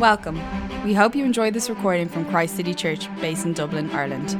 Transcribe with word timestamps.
Welcome. 0.00 0.40
We 0.82 0.94
hope 0.94 1.14
you 1.14 1.26
enjoyed 1.26 1.52
this 1.52 1.68
recording 1.68 2.08
from 2.08 2.24
Christ 2.24 2.56
City 2.56 2.72
Church, 2.72 3.14
based 3.20 3.44
in 3.44 3.52
Dublin, 3.52 3.90
Ireland. 3.90 4.30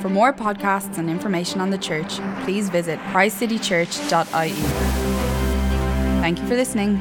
For 0.00 0.08
more 0.08 0.32
podcasts 0.32 0.96
and 0.96 1.10
information 1.10 1.60
on 1.60 1.68
the 1.68 1.76
church, 1.76 2.14
please 2.44 2.70
visit 2.70 2.98
christcitychurch.ie. 3.10 4.52
Thank 6.22 6.38
you 6.38 6.46
for 6.46 6.54
listening. 6.54 6.94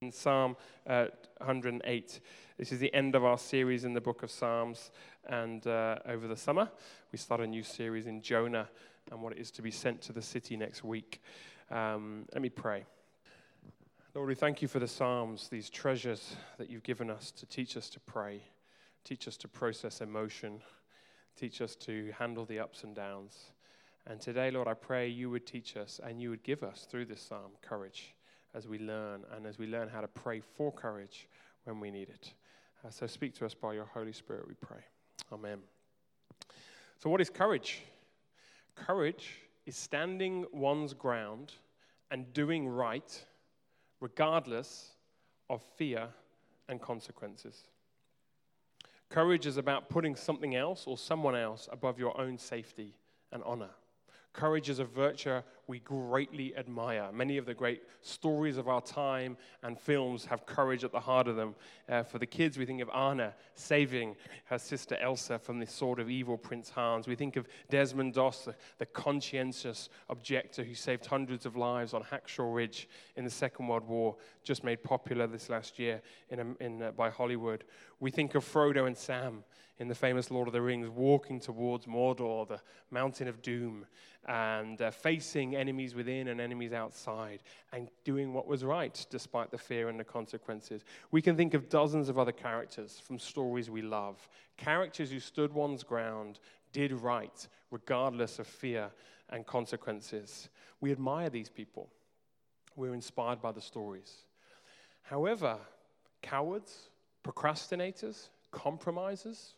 In 0.00 0.10
Psalm 0.10 0.56
uh, 0.86 1.08
108. 1.36 2.20
This 2.56 2.72
is 2.72 2.78
the 2.78 2.94
end 2.94 3.14
of 3.14 3.24
our 3.26 3.36
series 3.36 3.84
in 3.84 3.92
the 3.92 4.00
book 4.00 4.22
of 4.22 4.30
Psalms. 4.30 4.92
And 5.28 5.66
uh, 5.66 5.98
over 6.06 6.26
the 6.26 6.38
summer, 6.38 6.70
we 7.12 7.18
start 7.18 7.42
a 7.42 7.46
new 7.46 7.62
series 7.62 8.06
in 8.06 8.22
Jonah 8.22 8.70
and 9.10 9.20
what 9.20 9.34
it 9.34 9.38
is 9.38 9.50
to 9.50 9.60
be 9.60 9.70
sent 9.70 10.00
to 10.00 10.14
the 10.14 10.22
city 10.22 10.56
next 10.56 10.82
week. 10.82 11.20
Um, 11.70 12.24
let 12.32 12.40
me 12.40 12.48
pray. 12.48 12.86
Lord, 14.14 14.28
we 14.28 14.34
thank 14.34 14.60
you 14.60 14.68
for 14.68 14.78
the 14.78 14.86
Psalms, 14.86 15.48
these 15.48 15.70
treasures 15.70 16.36
that 16.58 16.68
you've 16.68 16.82
given 16.82 17.08
us 17.08 17.30
to 17.30 17.46
teach 17.46 17.78
us 17.78 17.88
to 17.88 17.98
pray, 18.00 18.42
teach 19.04 19.26
us 19.26 19.38
to 19.38 19.48
process 19.48 20.02
emotion, 20.02 20.60
teach 21.34 21.62
us 21.62 21.74
to 21.76 22.12
handle 22.18 22.44
the 22.44 22.58
ups 22.58 22.84
and 22.84 22.94
downs. 22.94 23.52
And 24.06 24.20
today, 24.20 24.50
Lord, 24.50 24.68
I 24.68 24.74
pray 24.74 25.08
you 25.08 25.30
would 25.30 25.46
teach 25.46 25.78
us 25.78 25.98
and 26.04 26.20
you 26.20 26.28
would 26.28 26.42
give 26.42 26.62
us 26.62 26.86
through 26.90 27.06
this 27.06 27.22
psalm 27.22 27.52
courage 27.62 28.14
as 28.52 28.68
we 28.68 28.78
learn 28.78 29.22
and 29.34 29.46
as 29.46 29.58
we 29.58 29.66
learn 29.66 29.88
how 29.88 30.02
to 30.02 30.08
pray 30.08 30.40
for 30.40 30.70
courage 30.70 31.26
when 31.64 31.80
we 31.80 31.90
need 31.90 32.10
it. 32.10 32.34
Uh, 32.86 32.90
so 32.90 33.06
speak 33.06 33.34
to 33.36 33.46
us 33.46 33.54
by 33.54 33.72
your 33.72 33.86
Holy 33.86 34.12
Spirit, 34.12 34.46
we 34.46 34.54
pray. 34.60 34.84
Amen. 35.32 35.60
So, 37.02 37.08
what 37.08 37.22
is 37.22 37.30
courage? 37.30 37.80
Courage 38.74 39.36
is 39.64 39.74
standing 39.74 40.44
one's 40.52 40.92
ground 40.92 41.54
and 42.10 42.30
doing 42.34 42.68
right 42.68 43.24
regardless 44.02 44.90
of 45.48 45.62
fear 45.76 46.08
and 46.68 46.82
consequences. 46.82 47.62
Courage 49.08 49.46
is 49.46 49.56
about 49.56 49.88
putting 49.88 50.16
something 50.16 50.56
else 50.56 50.84
or 50.86 50.98
someone 50.98 51.36
else 51.36 51.68
above 51.70 51.98
your 52.00 52.20
own 52.20 52.36
safety 52.36 52.96
and 53.30 53.42
honor. 53.44 53.70
Courage 54.32 54.68
is 54.68 54.80
a 54.80 54.84
virtue 54.84 55.40
we 55.66 55.78
greatly 55.80 56.56
admire. 56.56 57.10
Many 57.12 57.38
of 57.38 57.46
the 57.46 57.54
great 57.54 57.82
stories 58.00 58.56
of 58.56 58.68
our 58.68 58.80
time 58.80 59.36
and 59.62 59.78
films 59.78 60.24
have 60.24 60.44
courage 60.44 60.84
at 60.84 60.92
the 60.92 61.00
heart 61.00 61.28
of 61.28 61.36
them. 61.36 61.54
Uh, 61.88 62.02
for 62.02 62.18
the 62.18 62.26
kids, 62.26 62.58
we 62.58 62.66
think 62.66 62.82
of 62.82 62.90
Anna 62.90 63.34
saving 63.54 64.16
her 64.46 64.58
sister 64.58 64.96
Elsa 65.00 65.38
from 65.38 65.60
the 65.60 65.66
sword 65.66 66.00
of 66.00 66.10
evil 66.10 66.36
Prince 66.36 66.70
Hans. 66.70 67.06
We 67.06 67.14
think 67.14 67.36
of 67.36 67.46
Desmond 67.70 68.14
Doss, 68.14 68.44
the, 68.44 68.54
the 68.78 68.86
conscientious 68.86 69.88
objector 70.08 70.64
who 70.64 70.74
saved 70.74 71.06
hundreds 71.06 71.46
of 71.46 71.56
lives 71.56 71.94
on 71.94 72.02
Hacksaw 72.02 72.54
Ridge 72.54 72.88
in 73.16 73.24
the 73.24 73.30
Second 73.30 73.68
World 73.68 73.86
War, 73.86 74.16
just 74.42 74.64
made 74.64 74.82
popular 74.82 75.26
this 75.26 75.48
last 75.48 75.78
year 75.78 76.02
in, 76.30 76.40
a, 76.40 76.64
in, 76.64 76.82
uh, 76.82 76.90
by 76.90 77.08
Hollywood. 77.08 77.64
We 78.00 78.10
think 78.10 78.34
of 78.34 78.44
Frodo 78.44 78.86
and 78.86 78.96
Sam 78.96 79.44
in 79.78 79.88
the 79.88 79.94
famous 79.94 80.30
Lord 80.30 80.46
of 80.46 80.52
the 80.52 80.62
Rings, 80.62 80.88
walking 80.88 81.40
towards 81.40 81.86
Mordor, 81.86 82.46
the 82.46 82.60
mountain 82.90 83.26
of 83.26 83.42
doom, 83.42 83.86
and 84.28 84.80
uh, 84.80 84.90
facing 84.90 85.51
enemies 85.56 85.94
within 85.94 86.28
and 86.28 86.40
enemies 86.40 86.72
outside, 86.72 87.42
and 87.72 87.88
doing 88.04 88.32
what 88.32 88.46
was 88.46 88.64
right 88.64 89.06
despite 89.10 89.50
the 89.50 89.58
fear 89.58 89.88
and 89.88 89.98
the 89.98 90.04
consequences. 90.04 90.84
We 91.10 91.22
can 91.22 91.36
think 91.36 91.54
of 91.54 91.68
dozens 91.68 92.08
of 92.08 92.18
other 92.18 92.32
characters 92.32 93.00
from 93.04 93.18
stories 93.18 93.70
we 93.70 93.82
love, 93.82 94.28
characters 94.56 95.10
who 95.10 95.20
stood 95.20 95.52
one's 95.52 95.82
ground, 95.82 96.38
did 96.72 96.92
right, 96.92 97.46
regardless 97.70 98.38
of 98.38 98.46
fear 98.46 98.90
and 99.30 99.46
consequences. 99.46 100.48
We 100.80 100.92
admire 100.92 101.30
these 101.30 101.48
people. 101.48 101.88
We're 102.76 102.94
inspired 102.94 103.40
by 103.40 103.52
the 103.52 103.60
stories. 103.60 104.24
However, 105.02 105.58
cowards, 106.22 106.90
procrastinators, 107.24 108.28
compromisers, 108.50 109.54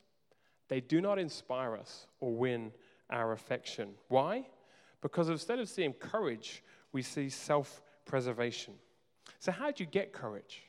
they 0.68 0.80
do 0.80 1.00
not 1.00 1.18
inspire 1.18 1.76
us 1.76 2.06
or 2.20 2.34
win 2.34 2.72
our 3.10 3.32
affection. 3.32 3.90
Why? 4.08 4.46
Because 5.04 5.28
instead 5.28 5.58
of 5.58 5.68
seeing 5.68 5.92
courage, 5.92 6.64
we 6.92 7.02
see 7.02 7.28
self 7.28 7.82
preservation. 8.06 8.72
So, 9.38 9.52
how 9.52 9.70
do 9.70 9.84
you 9.84 9.90
get 9.90 10.14
courage? 10.14 10.62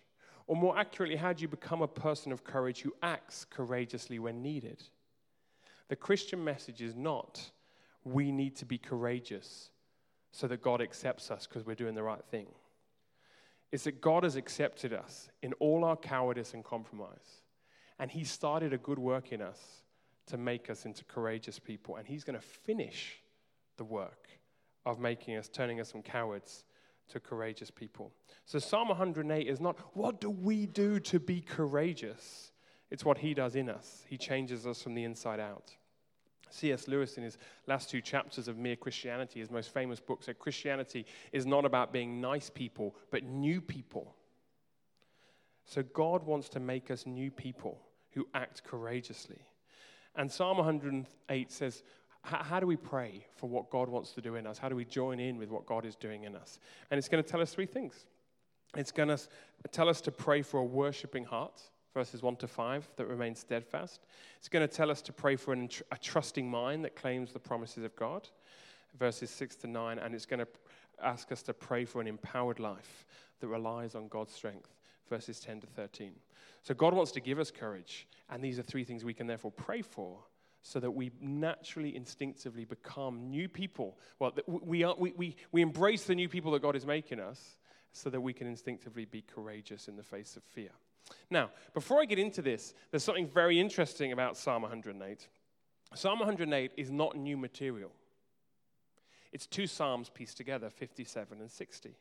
Or 0.46 0.57
more 0.57 0.78
accurately, 0.78 1.16
how 1.16 1.31
do 1.31 1.41
you 1.41 1.47
become 1.47 1.81
a 1.81 1.88
person 1.88 2.34
of 2.34 2.44
courage 2.44 2.81
who 2.81 2.94
acts 3.01 3.45
courageously 3.45 4.19
when 4.19 4.41
needed? 4.41 4.84
The 5.88 5.95
Christian 5.95 6.44
message 6.44 6.81
is 6.81 6.97
not 6.97 7.50
we 8.03 8.29
need 8.29 8.57
to 8.57 8.66
be 8.66 8.78
courageous 8.78 9.69
so 10.34 10.47
that 10.47 10.62
God 10.62 10.81
accepts 10.81 11.31
us 11.31 11.47
because 11.47 11.66
we're 11.66 11.74
doing 11.74 11.95
the 11.95 12.03
right 12.03 12.24
thing. 12.29 12.47
It's 13.72 13.85
that 13.85 14.01
God 14.01 14.25
has 14.25 14.35
accepted 14.35 14.91
us 14.91 15.29
in 15.44 15.53
all 15.53 15.85
our 15.85 15.95
cowardice 15.95 16.53
and 16.53 16.62
compromise. 16.62 17.41
And 18.00 18.12
He 18.12 18.25
started 18.25 18.74
a 18.74 18.78
good 18.78 19.00
work 19.00 19.31
in 19.31 19.41
us 19.41 19.59
to 20.28 20.35
make 20.38 20.69
us 20.69 20.84
into 20.84 21.06
courageous 21.06 21.57
people. 21.57 21.95
And 21.95 22.06
He's 22.06 22.25
going 22.25 22.38
to 22.38 22.45
finish 22.45 23.22
the 23.78 23.84
work 23.84 24.28
of 24.86 25.00
making 25.00 25.36
us, 25.36 25.47
turning 25.47 25.80
us 25.80 25.91
from 25.91 26.02
cowards 26.02 26.66
to 27.09 27.19
courageous 27.19 27.72
people. 27.72 28.12
So 28.46 28.59
Psalm 28.59 28.88
108 28.90 29.47
is 29.47 29.59
not 29.59 29.78
what 29.94 30.19
do 30.19 30.30
we 30.30 30.66
do 30.66 31.00
to 31.02 31.19
be 31.19 31.41
courageous? 31.41 32.52
It's 32.91 33.06
what 33.06 33.18
He 33.18 33.34
does 33.34 33.56
in 33.56 33.69
us. 33.69 34.03
He 34.08 34.18
changes 34.18 34.66
us 34.66 34.81
from 34.81 34.96
the 34.96 35.03
inside 35.03 35.40
out. 35.40 35.72
C.S. 36.52 36.88
Lewis, 36.88 37.18
in 37.18 37.24
his 37.24 37.38
last 37.68 37.90
two 37.90 38.02
chapters 38.02 38.47
of 38.47 38.58
Mere 38.58 38.75
Christianity, 38.75 39.40
his 39.40 39.52
most 39.52 39.74
famous 39.74 40.00
book, 40.00 40.24
said 40.24 40.40
Christianity 40.40 41.06
is 41.31 41.46
not 41.46 41.66
about 41.66 41.92
being 41.92 42.22
nice 42.22 42.50
people, 42.50 42.96
but 43.12 43.24
new 43.24 43.59
people. 43.59 44.16
So 45.66 45.84
God 45.84 46.24
wants 46.24 46.47
to 46.50 46.59
make 46.59 46.92
us 46.92 47.06
new 47.06 47.31
people 47.31 47.81
who 48.12 48.28
act 48.34 48.63
courageously. 48.63 49.42
And 50.16 50.31
Psalm 50.31 50.57
108 50.57 51.52
says, 51.52 51.84
how 52.25 52.59
do 52.59 52.66
we 52.66 52.75
pray 52.75 53.25
for 53.36 53.47
what 53.47 53.69
God 53.69 53.88
wants 53.88 54.12
to 54.13 54.22
do 54.22 54.36
in 54.36 54.47
us? 54.47 54.58
How 54.58 54.68
do 54.68 54.75
we 54.75 54.86
join 54.86 55.19
in 55.19 55.38
with 55.38 55.50
what 55.50 55.66
God 55.66 55.86
is 55.86 55.96
doing 55.96 56.24
in 56.24 56.36
us? 56.36 56.59
And 56.90 56.97
it's 56.97 57.08
going 57.08 57.24
to 57.24 57.30
tell 57.30 57.41
us 57.41 57.53
three 57.53 57.66
things. 57.66 58.06
It's 58.75 58.91
going 58.91 59.09
to 59.09 59.19
tell 59.72 59.88
us 59.88 60.02
to 60.02 60.12
pray 60.12 60.41
for 60.41 60.59
a 60.59 60.63
worshiping 60.63 61.24
heart, 61.24 61.62
verses 61.94 62.24
1 62.24 62.38
to 62.38 62.47
5, 62.47 62.90
that 62.97 63.06
remains 63.06 63.40
steadfast. 63.40 64.02
It's 64.38 64.50
going 64.50 64.68
to 64.68 64.74
tell 64.74 64.90
us 64.90 65.02
to 65.03 65.13
pray 65.13 65.36
for 65.36 65.53
an, 65.53 65.69
a 65.91 65.97
trusting 65.97 66.50
mind 66.50 66.84
that 66.84 66.96
claims 66.96 67.31
the 67.31 67.40
promises 67.40 67.84
of 67.84 67.96
God, 67.96 68.28
verses 68.97 69.30
6 69.30 69.56
to 69.57 69.68
9. 69.68 70.00
And 70.00 70.16
it's 70.16 70.25
going 70.25 70.40
to 70.40 70.47
ask 71.03 71.31
us 71.31 71.44
to 71.44 71.53
pray 71.53 71.86
for 71.86 72.02
an 72.02 72.07
empowered 72.07 72.59
life 72.59 73.06
that 73.40 73.47
relies 73.47 73.96
on 73.96 74.07
God's 74.07 74.34
strength, 74.34 74.75
verses 75.09 75.40
10 75.40 75.62
to 75.62 75.68
13. 75.68 76.12
So 76.63 76.74
God 76.74 76.94
wants 76.94 77.12
to 77.12 77.22
give 77.22 77.38
us 77.38 77.52
courage, 77.52 78.07
and 78.30 78.44
these 78.44 78.57
are 78.57 78.63
three 78.63 78.84
things 78.84 79.06
we 79.06 79.13
can 79.13 79.28
therefore 79.28 79.52
pray 79.52 79.81
for 79.81 80.18
so 80.68 80.80
that 80.80 80.90
we 80.90 81.12
naturally, 81.22 81.96
instinctively 81.96 82.66
become 82.66 83.30
new 83.30 83.48
people. 83.48 84.00
Well, 84.18 84.34
we, 84.48 84.84
are, 84.84 84.96
we, 84.98 85.14
we, 85.16 85.36
we 85.52 85.62
embrace 85.62 86.06
the 86.06 86.16
new 86.16 86.28
people 86.28 86.52
that 86.53 86.64
God 86.64 86.76
is 86.76 86.88
making 86.88 87.20
us 87.20 87.59
so 87.92 88.09
that 88.09 88.20
we 88.20 88.34
can 88.34 88.48
instinctively 88.48 89.06
be 89.06 89.22
courageous 89.22 89.88
in 89.88 89.96
the 89.96 90.02
face 90.02 90.36
of 90.36 90.44
fear. 90.44 90.72
Now, 91.30 91.52
before 91.75 92.02
I 92.02 92.06
get 92.06 92.18
into 92.18 92.42
this, 92.42 92.74
there's 92.90 93.04
something 93.04 93.28
very 93.28 93.59
interesting 93.59 94.12
about 94.12 94.38
Psalm 94.38 94.64
108. 94.64 95.28
Psalm 95.94 96.18
108 96.18 96.72
is 96.78 96.90
not 96.90 97.16
new 97.16 97.38
material. 97.38 97.92
It's 99.31 99.46
two 99.46 99.68
Psalms 99.68 100.09
pieced 100.09 100.36
together, 100.36 100.72
57 100.72 101.42
and 101.42 101.52
60. 101.52 101.96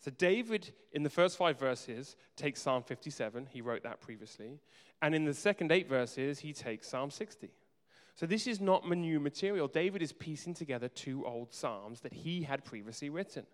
So, 0.00 0.10
David, 0.12 0.72
in 0.92 1.02
the 1.02 1.10
first 1.10 1.36
five 1.36 1.58
verses, 1.58 2.16
takes 2.36 2.62
Psalm 2.62 2.82
57. 2.82 3.48
He 3.50 3.60
wrote 3.60 3.82
that 3.82 4.00
previously. 4.00 4.60
And 5.02 5.14
in 5.14 5.24
the 5.24 5.34
second 5.34 5.72
eight 5.72 5.88
verses, 5.88 6.38
he 6.38 6.52
takes 6.52 6.88
Psalm 6.88 7.10
60. 7.10 7.50
So, 8.14 8.26
this 8.26 8.46
is 8.46 8.60
not 8.60 8.88
new 8.88 9.18
material. 9.18 9.66
David 9.66 10.02
is 10.02 10.12
piecing 10.12 10.54
together 10.54 10.88
two 10.88 11.26
old 11.26 11.52
Psalms 11.52 12.00
that 12.00 12.12
he 12.12 12.42
had 12.42 12.64
previously 12.64 13.10
written. 13.10 13.44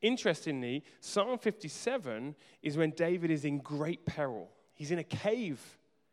Interestingly, 0.00 0.84
Psalm 1.00 1.38
57 1.38 2.36
is 2.62 2.76
when 2.76 2.90
David 2.90 3.30
is 3.30 3.44
in 3.44 3.58
great 3.58 4.04
peril. 4.06 4.50
He's 4.74 4.90
in 4.90 4.98
a 4.98 5.04
cave. 5.04 5.60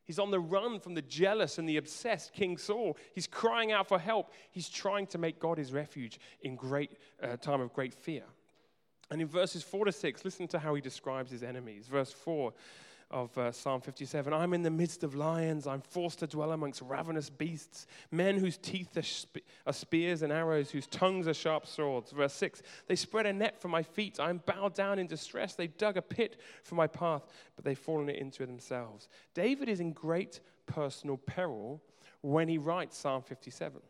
He's 0.05 0.19
on 0.19 0.31
the 0.31 0.39
run 0.39 0.79
from 0.79 0.93
the 0.93 1.01
jealous 1.01 1.57
and 1.57 1.67
the 1.67 1.77
obsessed 1.77 2.33
King 2.33 2.57
Saul. 2.57 2.97
He's 3.13 3.27
crying 3.27 3.71
out 3.71 3.87
for 3.87 3.99
help. 3.99 4.31
He's 4.51 4.69
trying 4.69 5.07
to 5.07 5.17
make 5.17 5.39
God 5.39 5.57
his 5.57 5.71
refuge 5.71 6.19
in 6.41 6.55
great 6.55 6.91
uh, 7.21 7.37
time 7.37 7.61
of 7.61 7.73
great 7.73 7.93
fear. 7.93 8.23
And 9.11 9.21
in 9.21 9.27
verses 9.27 9.61
4 9.61 9.85
to 9.85 9.91
6, 9.91 10.25
listen 10.25 10.47
to 10.47 10.59
how 10.59 10.73
he 10.73 10.81
describes 10.81 11.31
his 11.31 11.43
enemies. 11.43 11.87
Verse 11.87 12.11
4 12.11 12.53
of 13.11 13.37
uh, 13.37 13.51
Psalm 13.51 13.81
57 13.81 14.31
I'm 14.31 14.53
in 14.53 14.63
the 14.63 14.69
midst 14.69 15.03
of 15.03 15.15
lions, 15.15 15.67
I'm 15.67 15.81
forced 15.81 16.19
to 16.19 16.27
dwell 16.27 16.53
amongst 16.53 16.81
ravenous 16.81 17.29
beasts, 17.29 17.85
men 18.09 18.37
whose 18.37 18.57
teeth 18.57 18.95
are, 18.95 19.01
spe- 19.01 19.39
are, 19.67 19.73
spears 19.73 20.21
and 20.21 20.31
arrows, 20.31 20.71
whose 20.71 20.87
tongues 20.87 21.27
are 21.27 21.33
sharp 21.33 21.67
swords. 21.67 22.11
Verse 22.11 22.33
6 22.33 22.61
They 22.87 22.95
spread 22.95 23.25
a 23.25 23.33
net 23.33 23.61
for 23.61 23.67
my 23.67 23.83
feet, 23.83 24.17
I'm 24.19 24.41
bowed 24.45 24.73
down 24.73 24.97
in 24.97 25.07
distress. 25.07 25.55
They 25.55 25.67
dug 25.67 25.97
a 25.97 26.01
pit 26.01 26.39
for 26.63 26.75
my 26.75 26.87
path, 26.87 27.23
but 27.57 27.65
they've 27.65 27.77
fallen 27.77 28.09
into 28.09 28.43
it 28.43 28.47
themselves. 28.47 29.09
David 29.33 29.67
is 29.67 29.81
in 29.81 29.91
great 29.91 30.39
personal 30.65 31.17
peril 31.17 31.81
when 32.21 32.47
he 32.47 32.57
writes 32.57 32.97
Psalm 32.97 33.23
57. 33.23 33.81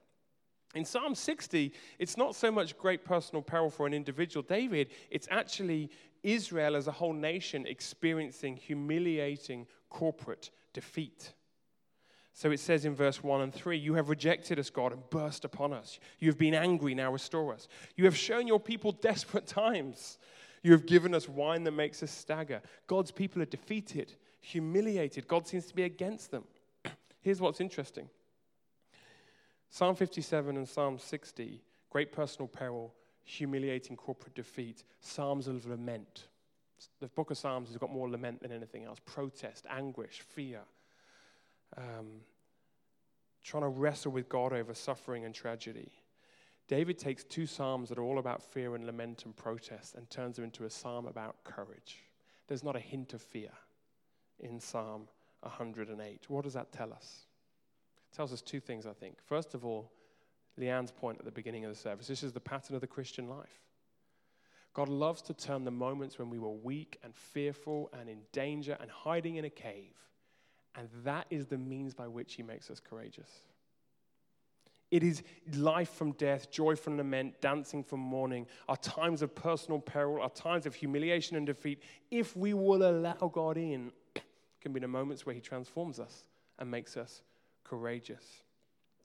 In 0.73 0.85
Psalm 0.85 1.15
60, 1.15 1.73
it's 1.99 2.17
not 2.17 2.35
so 2.35 2.51
much 2.51 2.77
great 2.77 3.03
personal 3.03 3.41
peril 3.41 3.69
for 3.69 3.87
an 3.87 3.93
individual 3.93 4.43
David, 4.47 4.89
it's 5.09 5.27
actually 5.29 5.89
Israel 6.23 6.75
as 6.75 6.87
a 6.87 6.91
whole 6.91 7.13
nation 7.13 7.65
experiencing 7.65 8.55
humiliating 8.55 9.67
corporate 9.89 10.51
defeat. 10.73 11.33
So 12.33 12.51
it 12.51 12.59
says 12.59 12.85
in 12.85 12.95
verse 12.95 13.21
1 13.21 13.41
and 13.41 13.53
3 13.53 13.77
You 13.77 13.95
have 13.95 14.09
rejected 14.09 14.59
us, 14.59 14.69
God, 14.69 14.93
and 14.93 15.09
burst 15.09 15.43
upon 15.43 15.73
us. 15.73 15.99
You 16.19 16.29
have 16.29 16.37
been 16.37 16.53
angry, 16.53 16.95
now 16.95 17.11
restore 17.11 17.53
us. 17.53 17.67
You 17.95 18.05
have 18.05 18.15
shown 18.15 18.47
your 18.47 18.59
people 18.59 18.93
desperate 18.93 19.47
times. 19.47 20.17
You 20.63 20.71
have 20.71 20.85
given 20.85 21.13
us 21.13 21.27
wine 21.27 21.63
that 21.65 21.71
makes 21.71 22.03
us 22.03 22.11
stagger. 22.11 22.61
God's 22.87 23.11
people 23.11 23.41
are 23.41 23.45
defeated, 23.45 24.13
humiliated. 24.39 25.27
God 25.27 25.47
seems 25.47 25.65
to 25.65 25.75
be 25.75 25.83
against 25.83 26.31
them. 26.31 26.43
Here's 27.21 27.41
what's 27.41 27.59
interesting 27.59 28.09
Psalm 29.71 29.95
57 29.95 30.57
and 30.57 30.67
Psalm 30.67 30.99
60, 30.99 31.61
great 31.89 32.11
personal 32.11 32.47
peril, 32.47 32.93
humiliating 33.23 33.95
corporate 33.95 34.35
defeat, 34.35 34.83
Psalms 34.99 35.47
of 35.47 35.65
lament. 35.65 36.27
The 36.99 37.07
book 37.07 37.31
of 37.31 37.37
Psalms 37.37 37.69
has 37.69 37.77
got 37.77 37.89
more 37.89 38.09
lament 38.09 38.41
than 38.41 38.51
anything 38.51 38.83
else 38.83 38.99
protest, 39.05 39.65
anguish, 39.69 40.21
fear. 40.27 40.59
Um, 41.77 42.19
trying 43.45 43.63
to 43.63 43.69
wrestle 43.69 44.11
with 44.11 44.27
God 44.27 44.51
over 44.51 44.73
suffering 44.73 45.23
and 45.23 45.33
tragedy. 45.33 45.89
David 46.67 46.99
takes 46.99 47.23
two 47.23 47.45
psalms 47.45 47.87
that 47.89 47.97
are 47.97 48.03
all 48.03 48.19
about 48.19 48.43
fear 48.43 48.75
and 48.75 48.85
lament 48.85 49.23
and 49.23 49.35
protest 49.35 49.95
and 49.95 50.09
turns 50.09 50.35
them 50.35 50.45
into 50.45 50.65
a 50.65 50.69
psalm 50.69 51.07
about 51.07 51.43
courage. 51.45 52.03
There's 52.47 52.63
not 52.63 52.75
a 52.75 52.79
hint 52.79 53.13
of 53.13 53.21
fear 53.21 53.51
in 54.39 54.59
Psalm 54.59 55.07
108. 55.41 56.29
What 56.29 56.43
does 56.43 56.53
that 56.53 56.73
tell 56.73 56.91
us? 56.91 57.25
Tells 58.15 58.33
us 58.33 58.41
two 58.41 58.59
things, 58.59 58.85
I 58.85 58.93
think. 58.93 59.17
First 59.25 59.53
of 59.53 59.65
all, 59.65 59.91
Leanne's 60.59 60.91
point 60.91 61.17
at 61.19 61.25
the 61.25 61.31
beginning 61.31 61.65
of 61.65 61.71
the 61.71 61.77
service 61.77 62.07
this 62.07 62.23
is 62.23 62.33
the 62.33 62.39
pattern 62.39 62.75
of 62.75 62.81
the 62.81 62.87
Christian 62.87 63.29
life. 63.29 63.61
God 64.73 64.87
loves 64.87 65.21
to 65.23 65.33
turn 65.33 65.65
the 65.65 65.71
moments 65.71 66.17
when 66.17 66.29
we 66.29 66.39
were 66.39 66.51
weak 66.51 66.97
and 67.03 67.13
fearful 67.13 67.89
and 67.97 68.07
in 68.09 68.19
danger 68.31 68.77
and 68.79 68.89
hiding 68.89 69.35
in 69.35 69.45
a 69.45 69.49
cave, 69.49 69.95
and 70.75 70.87
that 71.03 71.25
is 71.29 71.45
the 71.45 71.57
means 71.57 71.93
by 71.93 72.07
which 72.07 72.35
He 72.35 72.43
makes 72.43 72.69
us 72.69 72.79
courageous. 72.79 73.29
It 74.91 75.03
is 75.03 75.23
life 75.55 75.89
from 75.89 76.11
death, 76.13 76.51
joy 76.51 76.75
from 76.75 76.97
lament, 76.97 77.39
dancing 77.39 77.81
from 77.81 78.01
mourning, 78.01 78.45
our 78.67 78.75
times 78.77 79.21
of 79.21 79.33
personal 79.33 79.79
peril, 79.79 80.21
our 80.21 80.29
times 80.29 80.65
of 80.65 80.75
humiliation 80.75 81.37
and 81.37 81.45
defeat. 81.45 81.81
If 82.09 82.35
we 82.35 82.53
will 82.53 82.89
allow 82.89 83.31
God 83.33 83.57
in, 83.57 83.93
can 84.61 84.73
be 84.73 84.81
the 84.81 84.89
moments 84.89 85.25
where 85.25 85.33
He 85.33 85.39
transforms 85.41 85.97
us 85.99 86.25
and 86.59 86.69
makes 86.69 86.97
us 86.97 87.21
courageous. 87.63 88.23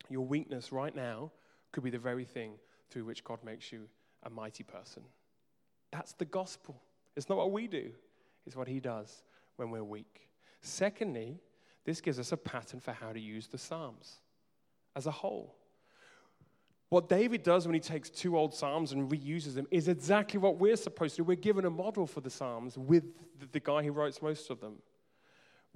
Your 0.08 0.26
weakness 0.26 0.73
right 0.73 0.94
now 0.94 1.32
could 1.73 1.85
be 1.85 1.91
the 1.91 1.99
very 1.99 2.25
thing 2.25 2.53
through 2.91 3.05
which 3.05 3.25
God 3.25 3.38
makes 3.44 3.73
you 3.73 3.88
a 4.23 4.31
mighty 4.31 4.64
person. 4.64 5.03
That's 5.91 6.12
the 6.12 6.25
gospel. 6.25 6.81
It's 7.17 7.29
not 7.29 7.38
what 7.38 7.53
we 7.53 7.67
do, 7.67 7.91
it's 8.47 8.56
what 8.56 8.69
He 8.69 8.81
does 8.81 9.23
when 9.56 9.70
we're 9.70 9.85
weak. 9.85 10.29
Secondly, 10.61 11.41
this 11.85 12.00
gives 12.00 12.19
us 12.19 12.32
a 12.32 12.37
pattern 12.37 12.81
for 12.81 12.93
how 12.93 13.12
to 13.12 13.20
use 13.20 13.47
the 13.47 13.58
Psalms 13.58 14.17
as 14.94 15.06
a 15.06 15.11
whole. 15.11 15.55
What 16.88 17.09
David 17.09 17.43
does 17.43 17.67
when 17.67 17.75
he 17.75 17.81
takes 17.81 18.11
two 18.11 18.38
old 18.38 18.55
Psalms 18.55 18.93
and 18.93 19.11
reuses 19.11 19.55
them 19.55 19.67
is 19.70 19.88
exactly 19.88 20.38
what 20.38 20.59
we're 20.59 20.76
supposed 20.76 21.17
to 21.17 21.23
do. 21.23 21.25
We're 21.25 21.37
given 21.37 21.64
a 21.64 21.70
model 21.70 22.06
for 22.06 22.20
the 22.20 22.31
Psalms 22.31 22.79
with 22.79 23.05
the 23.52 23.61
guy 23.61 23.82
who 23.82 23.93
writes 23.93 24.23
most 24.23 24.50
of 24.50 24.61
them. 24.61 24.76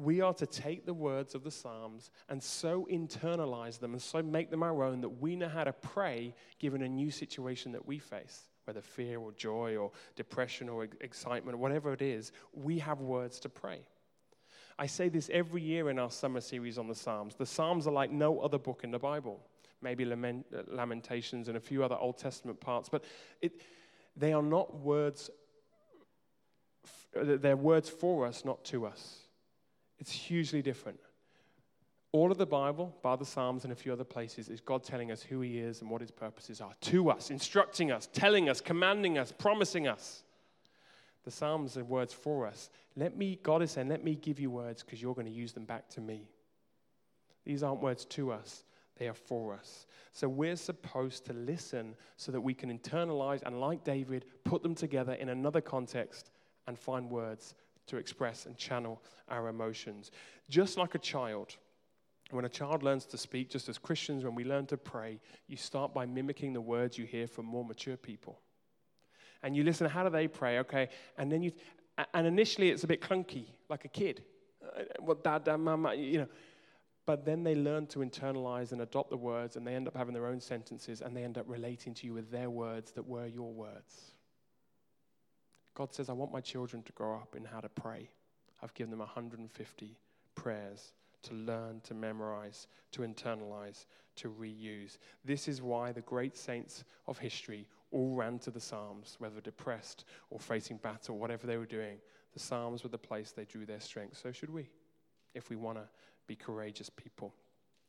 We 0.00 0.20
are 0.20 0.32
to 0.35 0.47
take 0.47 0.87
the 0.87 0.94
words 0.94 1.35
of 1.35 1.44
the 1.44 1.50
Psalms 1.50 2.11
and 2.29 2.43
so 2.43 2.88
internalize 2.91 3.79
them 3.79 3.93
and 3.93 4.00
so 4.00 4.23
make 4.23 4.50
them 4.50 4.62
our 4.62 4.82
own 4.82 5.00
that 5.02 5.20
we 5.20 5.37
know 5.37 5.49
how 5.49 5.64
to 5.64 5.73
pray 5.73 6.35
given 6.58 6.82
a 6.82 6.88
new 6.88 7.11
situation 7.11 7.73
that 7.73 7.87
we 7.87 7.99
face, 7.99 8.49
whether 8.64 8.81
fear 8.81 9.19
or 9.19 9.32
joy 9.32 9.76
or 9.76 9.91
depression 10.17 10.69
or 10.69 10.88
excitement, 11.00 11.58
whatever 11.58 11.93
it 11.93 12.00
is, 12.00 12.32
we 12.55 12.79
have 12.79 13.00
words 13.00 13.41
to 13.41 13.49
pray. 13.49 13.81
I 14.79 14.87
say 14.87 15.11
this 15.11 15.29
every 15.32 15.61
year 15.61 15.91
in 15.91 15.99
our 15.99 16.11
summer 16.11 16.41
series 16.41 16.79
on 16.79 16.88
the 16.88 16.94
Psalms. 16.94 17.35
The 17.35 17.44
Psalms 17.44 17.87
are 17.87 17.93
like 17.93 18.11
no 18.11 18.41
other 18.41 18.58
book 18.58 18.81
in 18.85 18.91
the 18.91 18.99
Bible 18.99 19.41
maybe 19.82 20.05
lament, 20.05 20.47
uh, 20.55 20.62
Lamentations 20.69 21.49
and 21.49 21.56
a 21.56 21.61
few 21.61 21.82
other 21.82 21.97
Old 21.97 22.19
Testament 22.19 22.61
parts, 22.61 22.88
but 22.88 23.05
it, 23.41 23.61
they 24.17 24.32
are 24.32 24.43
not 24.43 24.81
words, 24.81 25.31
they're 27.14 27.56
words 27.56 27.88
for 27.88 28.26
us, 28.26 28.44
not 28.44 28.64
to 28.67 28.87
us. 28.87 29.20
It's 30.00 30.11
hugely 30.11 30.62
different. 30.62 30.99
All 32.12 32.32
of 32.32 32.38
the 32.38 32.47
Bible, 32.47 32.97
bar 33.02 33.17
the 33.17 33.25
Psalms 33.25 33.62
and 33.62 33.73
a 33.73 33.76
few 33.76 33.93
other 33.93 34.02
places, 34.05 34.49
is 34.49 34.61
God 34.61 34.82
telling 34.82 35.12
us 35.12 35.23
who 35.23 35.43
He 35.43 35.58
is 35.58 35.81
and 35.81 35.88
what 35.91 36.00
His 36.00 36.11
purposes 36.11 36.61
are 36.61 36.73
to 36.81 37.11
us, 37.11 37.31
instructing 37.31 37.93
us, 37.93 38.08
telling 38.12 38.49
us, 38.49 38.61
commanding 38.61 39.17
us, 39.17 39.31
promising 39.31 39.87
us. 39.87 40.25
The 41.25 41.31
Psalms 41.31 41.76
are 41.76 41.85
words 41.85 42.12
for 42.12 42.47
us. 42.47 42.70
Let 42.97 43.17
me, 43.17 43.38
God 43.43 43.62
is 43.62 43.73
saying, 43.73 43.88
let 43.88 44.02
me 44.02 44.17
give 44.17 44.41
you 44.41 44.50
words 44.50 44.82
because 44.82 45.00
you're 45.00 45.14
going 45.14 45.26
to 45.26 45.32
use 45.32 45.52
them 45.52 45.67
back 45.67 45.88
to 45.91 46.00
me. 46.00 46.29
These 47.44 47.62
aren't 47.62 47.82
words 47.82 48.05
to 48.06 48.32
us, 48.32 48.64
they 48.97 49.06
are 49.06 49.14
for 49.14 49.55
us. 49.55 49.87
So 50.12 50.29
we're 50.29 50.56
supposed 50.56 51.26
to 51.26 51.32
listen 51.32 51.94
so 52.17 52.32
that 52.32 52.41
we 52.41 52.55
can 52.55 52.76
internalize 52.76 53.43
and, 53.44 53.61
like 53.61 53.85
David, 53.85 54.25
put 54.44 54.62
them 54.62 54.75
together 54.75 55.12
in 55.12 55.29
another 55.29 55.61
context 55.61 56.31
and 56.67 56.79
find 56.79 57.08
words 57.08 57.55
to 57.91 57.97
express 57.97 58.47
and 58.47 58.57
channel 58.57 59.03
our 59.29 59.49
emotions. 59.49 60.11
Just 60.49 60.77
like 60.77 60.95
a 60.95 60.99
child, 60.99 61.57
when 62.31 62.45
a 62.45 62.49
child 62.49 62.83
learns 62.83 63.05
to 63.07 63.19
speak, 63.19 63.51
just 63.51 63.69
as 63.69 63.79
Christians, 63.79 64.25
when 64.25 64.35
we 64.35 64.45
learn 64.45 64.67
to 64.67 64.77
pray, 64.77 65.21
you 65.47 65.57
start 65.57 65.93
by 65.93 66.07
mimicking 66.07 66.53
the 66.53 66.61
words 66.61 66.97
you 66.97 67.05
hear 67.05 67.27
from 67.27 67.47
more 67.47 67.65
mature 67.65 67.97
people. 67.97 68.41
And 69.43 69.57
you 69.57 69.65
listen, 69.65 69.89
how 69.89 70.05
do 70.05 70.11
they 70.11 70.29
pray? 70.29 70.59
Okay. 70.61 70.89
And 71.19 71.31
then 71.31 71.43
you, 71.43 71.53
and 72.15 72.27
initially 72.27 72.71
it's 72.71 72.85
a 72.85 72.87
bit 72.87 73.01
clunky, 73.01 73.47
like 73.69 73.85
a 73.85 73.89
kid. 73.89 74.23
Uh, 74.65 74.83
what 75.01 75.25
dad, 75.25 75.45
dad, 75.45 75.57
mama, 75.57 75.95
you 75.95 76.19
know. 76.19 76.29
But 77.07 77.25
then 77.25 77.43
they 77.43 77.55
learn 77.55 77.87
to 77.89 78.01
internalize 78.01 78.73
and 78.73 78.83
adopt 78.83 79.11
the 79.11 79.17
words, 79.17 79.57
and 79.57 79.67
they 79.67 79.75
end 79.75 79.89
up 79.89 79.97
having 79.97 80.15
their 80.15 80.27
own 80.27 80.41
sentences, 80.41 81.01
and 81.01 81.17
they 81.17 81.25
end 81.25 81.39
up 81.39 81.47
relating 81.49 81.95
to 81.95 82.07
you 82.07 82.13
with 82.13 82.31
their 82.31 82.51
words 82.51 82.93
that 82.93 83.07
were 83.07 83.27
your 83.27 83.53
words. 83.53 84.13
God 85.75 85.95
says, 85.95 86.09
I 86.09 86.13
want 86.13 86.33
my 86.33 86.41
children 86.41 86.83
to 86.83 86.93
grow 86.93 87.15
up 87.15 87.35
in 87.37 87.45
how 87.45 87.61
to 87.61 87.69
pray. 87.69 88.11
I've 88.63 88.75
given 88.75 88.91
them 88.91 88.99
150 88.99 89.99
prayers 90.35 90.93
to 91.23 91.35
learn, 91.35 91.81
to 91.85 91.95
memorize, 91.95 92.67
to 92.93 93.03
internalize, 93.03 93.87
to 94.17 94.29
reuse. 94.29 94.99
This 95.25 95.49
is 95.49 95.63
why 95.63 95.93
the 95.93 96.01
great 96.03 96.37
saints 96.37 96.85
of 97.07 97.19
history 97.19 97.67
all 97.93 98.15
ran 98.15 98.39
to 98.41 98.51
the 98.51 98.61
Psalms, 98.61 99.17
whether 99.19 99.41
depressed 99.41 100.05
or 100.31 100.39
facing 100.39 100.79
battle, 100.79 101.19
whatever 101.19 101.47
they 101.47 101.57
were 101.57 101.67
doing. 101.67 101.99
The 102.33 102.41
Psalms 102.41 102.83
were 102.83 102.91
the 102.91 102.99
place 102.99 103.33
they 103.33 103.45
drew 103.45 103.67
their 103.67 103.81
strength. 103.81 104.17
So 104.17 104.33
should 104.33 104.50
we, 104.50 104.69
if 105.35 105.50
we 105.50 105.57
want 105.57 105.79
to 105.79 105.85
be 106.27 106.37
courageous 106.37 106.89
people. 106.89 107.35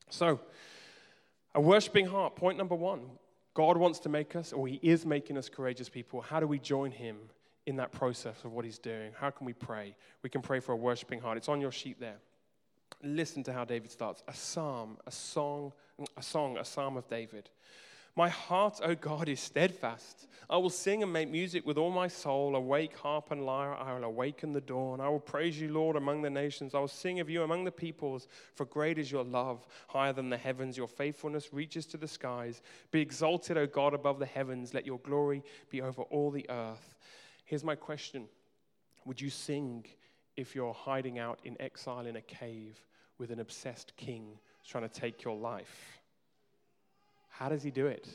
So, 0.09 0.39
a 1.53 1.61
worshiping 1.61 2.07
heart, 2.07 2.35
point 2.35 2.57
number 2.57 2.75
one. 2.75 3.01
God 3.53 3.75
wants 3.75 3.99
to 3.99 4.09
make 4.09 4.35
us, 4.35 4.53
or 4.53 4.67
He 4.67 4.79
is 4.81 5.05
making 5.05 5.37
us 5.37 5.49
courageous 5.49 5.89
people. 5.89 6.21
How 6.21 6.39
do 6.39 6.47
we 6.47 6.57
join 6.57 6.89
Him 6.89 7.17
in 7.65 7.75
that 7.77 7.91
process 7.91 8.43
of 8.43 8.51
what 8.51 8.65
He's 8.65 8.79
doing? 8.79 9.11
How 9.17 9.29
can 9.29 9.45
we 9.45 9.53
pray? 9.53 9.95
We 10.23 10.29
can 10.29 10.41
pray 10.41 10.59
for 10.59 10.73
a 10.73 10.77
worshiping 10.77 11.19
heart. 11.19 11.37
It's 11.37 11.49
on 11.49 11.61
your 11.61 11.71
sheet 11.71 11.99
there. 11.99 12.17
Listen 13.03 13.43
to 13.43 13.53
how 13.53 13.65
David 13.65 13.91
starts 13.91 14.23
a 14.27 14.33
psalm, 14.33 14.97
a 15.07 15.11
song, 15.11 15.73
a 16.17 16.21
song, 16.21 16.57
a 16.57 16.65
psalm 16.65 16.97
of 16.97 17.07
David. 17.07 17.49
My 18.15 18.27
heart, 18.27 18.81
O 18.83 18.93
God, 18.93 19.29
is 19.29 19.39
steadfast. 19.39 20.27
I 20.49 20.57
will 20.57 20.69
sing 20.69 21.01
and 21.01 21.13
make 21.13 21.29
music 21.29 21.65
with 21.65 21.77
all 21.77 21.91
my 21.91 22.09
soul. 22.09 22.57
Awake, 22.57 22.97
harp 22.97 23.31
and 23.31 23.45
lyre, 23.45 23.73
I 23.73 23.93
will 23.93 24.03
awaken 24.03 24.51
the 24.51 24.59
dawn. 24.59 24.99
I 24.99 25.07
will 25.07 25.21
praise 25.21 25.59
you, 25.59 25.71
Lord, 25.71 25.95
among 25.95 26.21
the 26.21 26.29
nations. 26.29 26.75
I 26.75 26.79
will 26.79 26.89
sing 26.89 27.21
of 27.21 27.29
you 27.29 27.43
among 27.43 27.63
the 27.63 27.71
peoples, 27.71 28.27
for 28.53 28.65
great 28.65 28.97
is 28.97 29.09
your 29.09 29.23
love, 29.23 29.65
higher 29.87 30.11
than 30.11 30.29
the 30.29 30.37
heavens. 30.37 30.75
Your 30.75 30.89
faithfulness 30.89 31.53
reaches 31.53 31.85
to 31.87 31.97
the 31.97 32.07
skies. 32.07 32.61
Be 32.91 32.99
exalted, 32.99 33.57
O 33.57 33.65
God, 33.65 33.93
above 33.93 34.19
the 34.19 34.25
heavens. 34.25 34.73
Let 34.73 34.85
your 34.85 34.99
glory 34.99 35.41
be 35.69 35.81
over 35.81 36.01
all 36.03 36.31
the 36.31 36.49
earth. 36.49 36.97
Here's 37.51 37.65
my 37.65 37.75
question 37.75 38.29
Would 39.03 39.19
you 39.19 39.29
sing 39.29 39.85
if 40.37 40.55
you're 40.55 40.73
hiding 40.73 41.19
out 41.19 41.41
in 41.43 41.61
exile 41.61 42.05
in 42.05 42.15
a 42.15 42.21
cave 42.21 42.79
with 43.17 43.29
an 43.29 43.41
obsessed 43.41 43.91
king 43.97 44.39
trying 44.65 44.87
to 44.87 44.99
take 45.01 45.25
your 45.25 45.35
life? 45.35 45.99
How 47.27 47.49
does 47.49 47.61
he 47.61 47.69
do 47.69 47.87
it? 47.87 48.07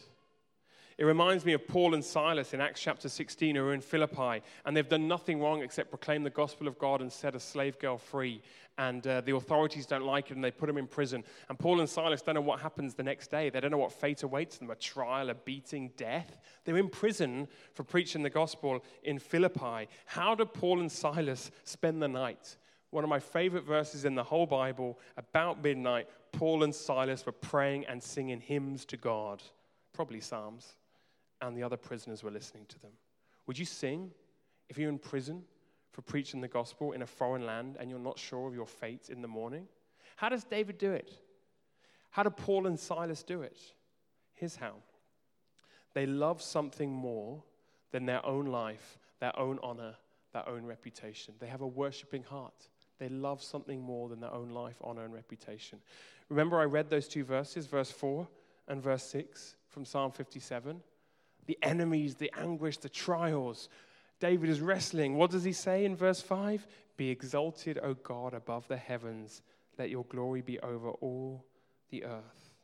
It 0.99 1.05
reminds 1.05 1.45
me 1.45 1.53
of 1.53 1.69
Paul 1.69 1.93
and 1.93 2.03
Silas 2.03 2.55
in 2.55 2.61
Acts 2.63 2.81
chapter 2.81 3.11
16 3.11 3.55
who 3.55 3.63
are 3.63 3.75
in 3.75 3.83
Philippi, 3.83 4.43
and 4.65 4.75
they've 4.75 4.89
done 4.89 5.07
nothing 5.07 5.43
wrong 5.43 5.61
except 5.61 5.91
proclaim 5.91 6.23
the 6.23 6.31
gospel 6.31 6.67
of 6.67 6.79
God 6.79 7.03
and 7.03 7.13
set 7.13 7.35
a 7.35 7.41
slave 7.41 7.79
girl 7.79 7.99
free. 7.99 8.41
And 8.79 9.07
uh, 9.07 9.21
the 9.21 9.37
authorities 9.37 9.85
don't 9.85 10.07
like 10.07 10.31
it, 10.31 10.37
and 10.37 10.45
they 10.45 10.51
put 10.51 10.69
them 10.69 10.79
in 10.79 10.87
prison. 10.87 11.23
And 11.51 11.59
Paul 11.59 11.81
and 11.81 11.89
Silas 11.89 12.23
don't 12.23 12.35
know 12.35 12.41
what 12.41 12.61
happens 12.61 12.95
the 12.95 13.03
next 13.03 13.31
day. 13.31 13.51
They 13.51 13.61
don't 13.61 13.71
know 13.71 13.77
what 13.77 13.93
fate 13.93 14.23
awaits 14.23 14.57
them 14.57 14.71
a 14.71 14.75
trial, 14.75 15.29
a 15.29 15.35
beating, 15.35 15.93
death. 15.99 16.39
They're 16.65 16.79
in 16.79 16.89
prison 16.89 17.47
for 17.75 17.85
preaching 17.85 18.23
the 18.23 18.31
gospel 18.31 18.83
in 19.03 19.19
Philippi. 19.19 19.89
How 20.07 20.35
do 20.35 20.47
Paul 20.47 20.81
and 20.81 20.91
Silas 20.91 21.51
spend 21.65 22.01
the 22.01 22.09
night? 22.09 22.57
One 22.89 23.05
of 23.05 23.11
my 23.11 23.21
favorite 23.21 23.65
verses 23.65 24.07
in 24.07 24.15
the 24.15 24.25
whole 24.25 24.47
Bible, 24.47 24.99
about 25.19 25.63
midnight, 25.63 26.09
Paul 26.33 26.63
and 26.63 26.75
Silas 26.75 27.27
were 27.27 27.33
praying 27.33 27.85
and 27.85 28.03
singing 28.03 28.41
hymns 28.41 28.87
to 28.87 28.97
God. 28.97 29.43
probably 29.93 30.21
Psalms, 30.21 30.77
and 31.41 31.57
the 31.57 31.63
other 31.63 31.77
prisoners 31.77 32.23
were 32.23 32.31
listening 32.31 32.67
to 32.69 32.79
them. 32.81 32.93
Would 33.47 33.59
you 33.59 33.65
sing 33.65 34.11
if 34.69 34.79
you're 34.79 34.89
in 34.89 34.99
prison 34.99 35.43
for 35.93 36.03
preaching 36.03 36.41
the 36.41 36.49
gospel 36.49 36.93
in 36.93 37.03
a 37.03 37.07
foreign 37.07 37.47
land 37.47 37.77
and 37.79 37.91
you're 37.91 37.99
not 37.99 38.19
sure 38.19 38.49
of 38.49 38.55
your 38.55 38.67
fate 38.67 39.09
in 39.09 39.23
the 39.23 39.29
morning? 39.29 39.67
How 40.17 40.29
does 40.29 40.45
David 40.45 40.79
do 40.79 40.93
it? 40.93 41.13
How 42.11 42.23
do 42.23 42.31
Paul 42.31 42.67
and 42.67 42.79
Silas 42.79 43.23
do 43.23 43.43
it? 43.43 43.59
Here's 44.35 44.57
how 44.57 44.75
they 45.95 46.07
love 46.07 46.43
something 46.43 46.91
more 46.93 47.43
than 47.91 48.05
their 48.05 48.25
own 48.27 48.47
life, 48.47 48.99
their 49.19 49.39
own 49.39 49.59
honor, 49.63 49.95
their 50.35 50.47
own 50.47 50.67
reputation. 50.67 51.35
They 51.41 51.47
have 51.47 51.63
a 51.63 51.67
worshiping 51.67 52.23
heart. 52.23 52.69
They 52.99 53.09
love 53.09 53.43
something 53.43 53.81
more 53.81 54.09
than 54.09 54.21
their 54.21 54.33
own 54.33 54.51
life, 54.51 54.77
honor, 54.83 55.05
and 55.05 55.15
reputation. 55.15 55.79
Remember, 56.29 56.61
I 56.61 56.65
read 56.65 56.91
those 56.91 57.09
two 57.09 57.25
verses, 57.25 57.67
verse 57.67 57.91
4 57.91 58.29
and 58.69 58.83
verse 58.83 59.05
6 59.05 59.57
from 59.69 59.85
Psalm 59.85 60.13
57? 60.13 60.83
The 61.47 61.59
enemies, 61.63 62.17
the 62.17 62.33
anguish, 62.37 62.79
the 62.79 62.89
trials. 62.89 63.69
David 64.21 64.49
is 64.49 64.61
wrestling. 64.61 65.17
What 65.17 65.31
does 65.31 65.45
he 65.45 65.53
say 65.53 65.85
in 65.85 65.97
verse 65.97 66.21
5? 66.21 66.67
Be 66.97 67.11
exalted, 67.11 67.79
O 67.83 67.95
God, 67.95 68.35
above 68.35 68.67
the 68.69 68.77
heavens. 68.77 69.43
Let 69.79 69.91
your 69.91 70.05
glory 70.05 70.41
be 70.41 70.59
over 70.61 70.91
all 70.91 71.45
the 71.91 72.05
earth. 72.05 72.55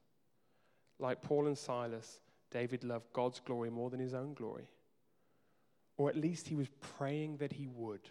Like 0.98 1.22
Paul 1.22 1.46
and 1.46 1.58
Silas, 1.58 2.20
David 2.50 2.84
loved 2.84 3.12
God's 3.12 3.40
glory 3.40 3.70
more 3.70 3.90
than 3.90 4.00
his 4.00 4.14
own 4.14 4.34
glory. 4.34 4.68
Or 5.96 6.08
at 6.08 6.16
least 6.16 6.48
he 6.48 6.54
was 6.54 6.68
praying 6.96 7.36
that 7.38 7.52
he 7.52 7.66
would. 7.66 8.08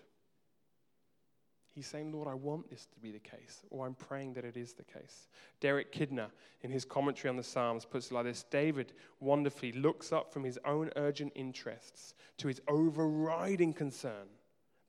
He's 1.73 1.87
saying, 1.87 2.11
Lord, 2.11 2.27
I 2.27 2.33
want 2.33 2.69
this 2.69 2.85
to 2.87 2.99
be 2.99 3.11
the 3.11 3.19
case, 3.19 3.63
or 3.69 3.85
I'm 3.85 3.95
praying 3.95 4.33
that 4.33 4.43
it 4.43 4.57
is 4.57 4.73
the 4.73 4.83
case. 4.83 5.29
Derek 5.61 5.93
Kidner, 5.93 6.27
in 6.61 6.69
his 6.69 6.83
commentary 6.83 7.29
on 7.29 7.37
the 7.37 7.43
Psalms, 7.43 7.85
puts 7.85 8.11
it 8.11 8.13
like 8.13 8.25
this 8.25 8.43
David 8.43 8.91
wonderfully 9.21 9.71
looks 9.71 10.11
up 10.11 10.33
from 10.33 10.43
his 10.43 10.59
own 10.65 10.91
urgent 10.97 11.31
interests 11.33 12.13
to 12.37 12.49
his 12.49 12.61
overriding 12.67 13.73
concern 13.73 14.27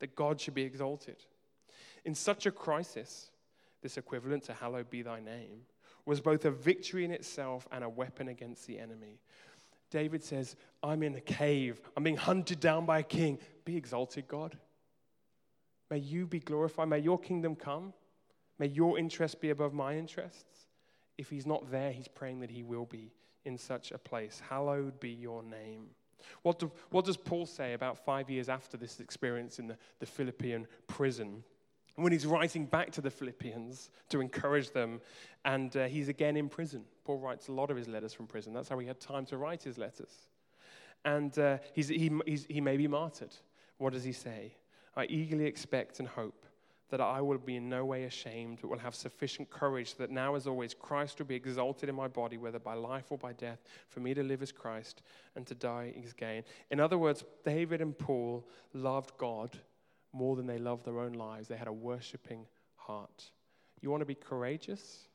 that 0.01 0.17
God 0.17 0.41
should 0.41 0.55
be 0.55 0.65
exalted. 0.65 1.25
In 2.05 2.17
such 2.17 2.47
a 2.47 2.51
crisis, 2.51 3.31
this 3.81 3.97
equivalent 3.97 4.43
to 4.45 4.53
hallowed 4.53 4.91
be 4.91 5.03
thy 5.03 5.21
name 5.21 5.61
was 6.05 6.21
both 6.21 6.45
a 6.45 6.51
victory 6.51 7.05
in 7.05 7.13
itself 7.13 7.69
and 7.71 7.85
a 7.85 7.89
weapon 7.89 8.27
against 8.27 8.67
the 8.67 8.81
enemy. 8.81 9.21
David 9.91 10.25
says, 10.25 10.57
I'm 10.83 11.05
in 11.05 11.15
a 11.15 11.21
cave, 11.21 11.81
I'm 11.97 12.03
being 12.03 12.17
hunted 12.17 12.59
down 12.59 12.87
by 12.87 13.01
a 13.01 13.05
king. 13.05 13.39
Be 13.65 13.77
exalted, 13.77 14.27
God. 14.27 14.59
May 15.93 15.99
you 15.99 16.27
be 16.27 16.39
glorified. 16.39 16.89
May 16.89 17.01
your 17.01 17.19
kingdom 17.19 17.55
come. 17.55 17.93
May 18.59 18.69
your 18.69 18.99
interest 18.99 19.43
be 19.43 19.51
above 19.51 19.75
my 19.75 19.95
interests. 19.95 20.69
If 21.19 21.29
he's 21.29 21.45
not 21.45 21.71
there, 21.71 21.93
he's 21.93 22.09
praying 22.09 22.41
that 22.41 22.51
he 22.51 22.63
will 22.63 22.87
be 22.87 23.13
in 23.45 23.59
such 23.59 23.93
a 23.93 23.99
place. 23.99 24.41
Hallowed 24.49 24.99
be 25.01 25.11
your 25.11 25.43
name. 25.43 25.89
What, 26.45 26.59
do, 26.59 26.73
what 26.89 27.05
does 27.05 27.19
Paul 27.19 27.45
say 27.45 27.75
about 27.75 27.99
five 27.99 28.31
years 28.31 28.49
after 28.49 28.79
this 28.79 29.01
experience 29.01 29.59
in 29.59 29.67
the, 29.67 29.77
the 29.99 30.07
Philippian 30.07 30.67
prison? 30.87 31.45
When 31.97 32.11
he's 32.11 32.25
writing 32.25 32.65
back 32.65 32.91
to 32.93 33.03
the 33.03 33.11
Philippians 33.11 33.91
to 34.09 34.23
encourage 34.23 34.71
them, 34.71 34.99
and 35.45 35.77
uh, 35.77 35.89
he's 35.89 36.09
again 36.09 36.39
in 36.39 36.49
prison. 36.49 36.85
Paul 37.05 37.19
writes 37.19 37.49
a 37.49 37.53
lot 37.53 37.71
of 37.71 37.77
his 37.77 37.87
letters 37.87 38.15
from 38.15 38.27
prison. 38.27 38.55
That's 38.55 38.71
how 38.71 38.79
he 38.79 38.87
had 38.87 38.99
time 38.99 39.27
to 39.27 39.37
write 39.37 39.63
his 39.63 39.77
letters. 39.77 40.31
And 41.05 41.39
uh, 41.39 41.59
he's, 41.75 41.89
he, 41.89 42.11
he's, 42.25 42.47
he 42.49 42.63
may 42.63 42.79
be 42.79 42.89
martyred. 42.89 43.35
What 43.77 43.93
does 43.93 44.05
he 44.05 44.13
say? 44.13 44.55
I 44.97 45.05
eagerly 45.07 45.47
expect 45.47 45.99
and 46.01 46.09
hope 46.09 46.47
that 46.91 47.01
I 47.01 47.23
will 47.23 47.39
be 47.39 47.57
in 47.57 47.71
no 47.71 47.87
way 47.87 48.05
ashamed, 48.05 48.59
but 48.61 48.69
will 48.69 48.79
have 48.79 48.95
sufficient 48.95 49.49
courage 49.49 49.95
that 49.95 50.11
now, 50.11 50.35
as 50.35 50.47
always, 50.47 50.75
Christ 50.75 51.19
will 51.19 51.27
be 51.27 51.35
exalted 51.35 51.89
in 51.89 51.95
my 51.95 52.07
body, 52.07 52.37
whether 52.37 52.59
by 52.59 52.75
life 52.75 53.07
or 53.09 53.17
by 53.17 53.33
death. 53.33 53.63
For 53.89 54.01
me 54.01 54.13
to 54.13 54.23
live 54.23 54.43
is 54.43 54.53
Christ, 54.53 55.01
and 55.35 55.47
to 55.47 55.55
die 55.55 55.95
is 55.97 56.13
gain. 56.13 56.45
In 56.71 56.81
other 56.81 56.99
words, 56.99 57.25
David 57.47 57.81
and 57.81 57.97
Paul 57.97 58.47
loved 58.75 59.17
God 59.17 59.59
more 60.13 60.37
than 60.37 60.47
they 60.47 60.59
loved 60.59 60.85
their 60.85 61.01
own 61.01 61.15
lives. 61.15 61.49
They 61.49 61.57
had 61.57 61.67
a 61.67 61.73
worshiping 61.73 62.45
heart. 62.77 63.31
You 63.81 63.91
want 63.91 64.03
to 64.03 64.07
be 64.07 64.15
courageous? 64.15 65.09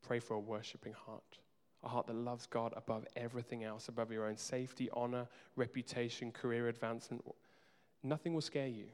Pray 0.00 0.20
for 0.20 0.34
a 0.34 0.40
worshiping 0.40 0.94
heart. 0.94 1.38
A 1.82 1.88
heart 1.88 2.06
that 2.06 2.16
loves 2.16 2.46
God 2.46 2.72
above 2.76 3.04
everything 3.14 3.62
else, 3.62 3.88
above 3.88 4.10
your 4.10 4.26
own 4.26 4.38
safety, 4.38 4.88
honor, 4.94 5.28
reputation, 5.54 6.32
career 6.32 6.68
advancement, 6.68 7.22
Nothing 8.04 8.34
will 8.34 8.42
scare 8.42 8.68
you 8.68 8.84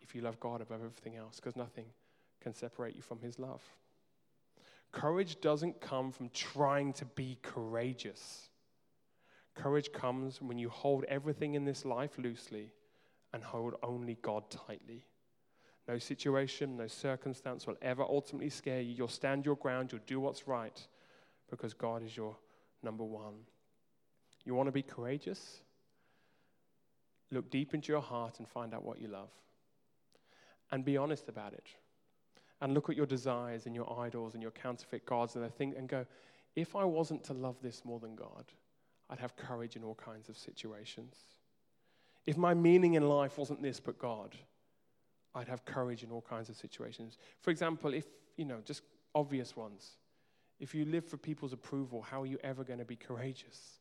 if 0.00 0.14
you 0.14 0.22
love 0.22 0.40
God 0.40 0.60
above 0.62 0.80
everything 0.80 1.16
else, 1.16 1.36
because 1.36 1.56
nothing 1.56 1.84
can 2.40 2.54
separate 2.54 2.96
you 2.96 3.02
from 3.02 3.20
His 3.20 3.38
love. 3.38 3.62
Courage 4.92 5.40
doesn't 5.40 5.80
come 5.80 6.10
from 6.10 6.30
trying 6.30 6.92
to 6.94 7.04
be 7.04 7.38
courageous. 7.42 8.48
Courage 9.54 9.92
comes 9.92 10.40
when 10.40 10.58
you 10.58 10.68
hold 10.68 11.04
everything 11.04 11.54
in 11.54 11.64
this 11.64 11.84
life 11.84 12.18
loosely 12.18 12.72
and 13.32 13.42
hold 13.42 13.74
only 13.82 14.16
God 14.22 14.48
tightly. 14.50 15.04
No 15.86 15.98
situation, 15.98 16.76
no 16.76 16.86
circumstance 16.86 17.66
will 17.66 17.76
ever 17.82 18.02
ultimately 18.02 18.50
scare 18.50 18.80
you. 18.80 18.94
You'll 18.94 19.08
stand 19.08 19.44
your 19.44 19.56
ground, 19.56 19.92
you'll 19.92 20.00
do 20.06 20.18
what's 20.18 20.48
right 20.48 20.80
because 21.50 21.74
God 21.74 22.02
is 22.02 22.16
your 22.16 22.36
number 22.82 23.04
one. 23.04 23.34
You 24.44 24.54
want 24.54 24.68
to 24.68 24.72
be 24.72 24.82
courageous? 24.82 25.60
Look 27.34 27.50
deep 27.50 27.74
into 27.74 27.92
your 27.92 28.00
heart 28.00 28.38
and 28.38 28.48
find 28.48 28.72
out 28.72 28.84
what 28.84 29.00
you 29.00 29.08
love. 29.08 29.30
And 30.70 30.84
be 30.84 30.96
honest 30.96 31.28
about 31.28 31.52
it. 31.52 31.66
And 32.60 32.72
look 32.72 32.88
at 32.88 32.96
your 32.96 33.06
desires 33.06 33.66
and 33.66 33.74
your 33.74 34.00
idols 34.00 34.34
and 34.34 34.42
your 34.42 34.52
counterfeit 34.52 35.04
gods 35.04 35.36
and 35.36 35.44
I 35.44 35.48
think 35.48 35.76
and 35.76 35.88
go, 35.88 36.06
if 36.56 36.76
I 36.76 36.84
wasn't 36.84 37.24
to 37.24 37.34
love 37.34 37.56
this 37.60 37.84
more 37.84 37.98
than 37.98 38.14
God, 38.14 38.44
I'd 39.10 39.18
have 39.18 39.36
courage 39.36 39.76
in 39.76 39.84
all 39.84 39.96
kinds 39.96 40.28
of 40.28 40.38
situations. 40.38 41.16
If 42.26 42.38
my 42.38 42.54
meaning 42.54 42.94
in 42.94 43.06
life 43.08 43.36
wasn't 43.36 43.62
this 43.62 43.80
but 43.80 43.98
God, 43.98 44.34
I'd 45.34 45.48
have 45.48 45.64
courage 45.64 46.04
in 46.04 46.10
all 46.10 46.22
kinds 46.22 46.48
of 46.48 46.56
situations. 46.56 47.18
For 47.40 47.50
example, 47.50 47.92
if, 47.92 48.06
you 48.36 48.44
know, 48.44 48.60
just 48.64 48.82
obvious 49.14 49.56
ones. 49.56 49.96
If 50.60 50.74
you 50.74 50.84
live 50.84 51.04
for 51.04 51.16
people's 51.16 51.52
approval, 51.52 52.02
how 52.02 52.22
are 52.22 52.26
you 52.26 52.38
ever 52.42 52.64
going 52.64 52.78
to 52.78 52.84
be 52.84 52.96
courageous? 52.96 53.80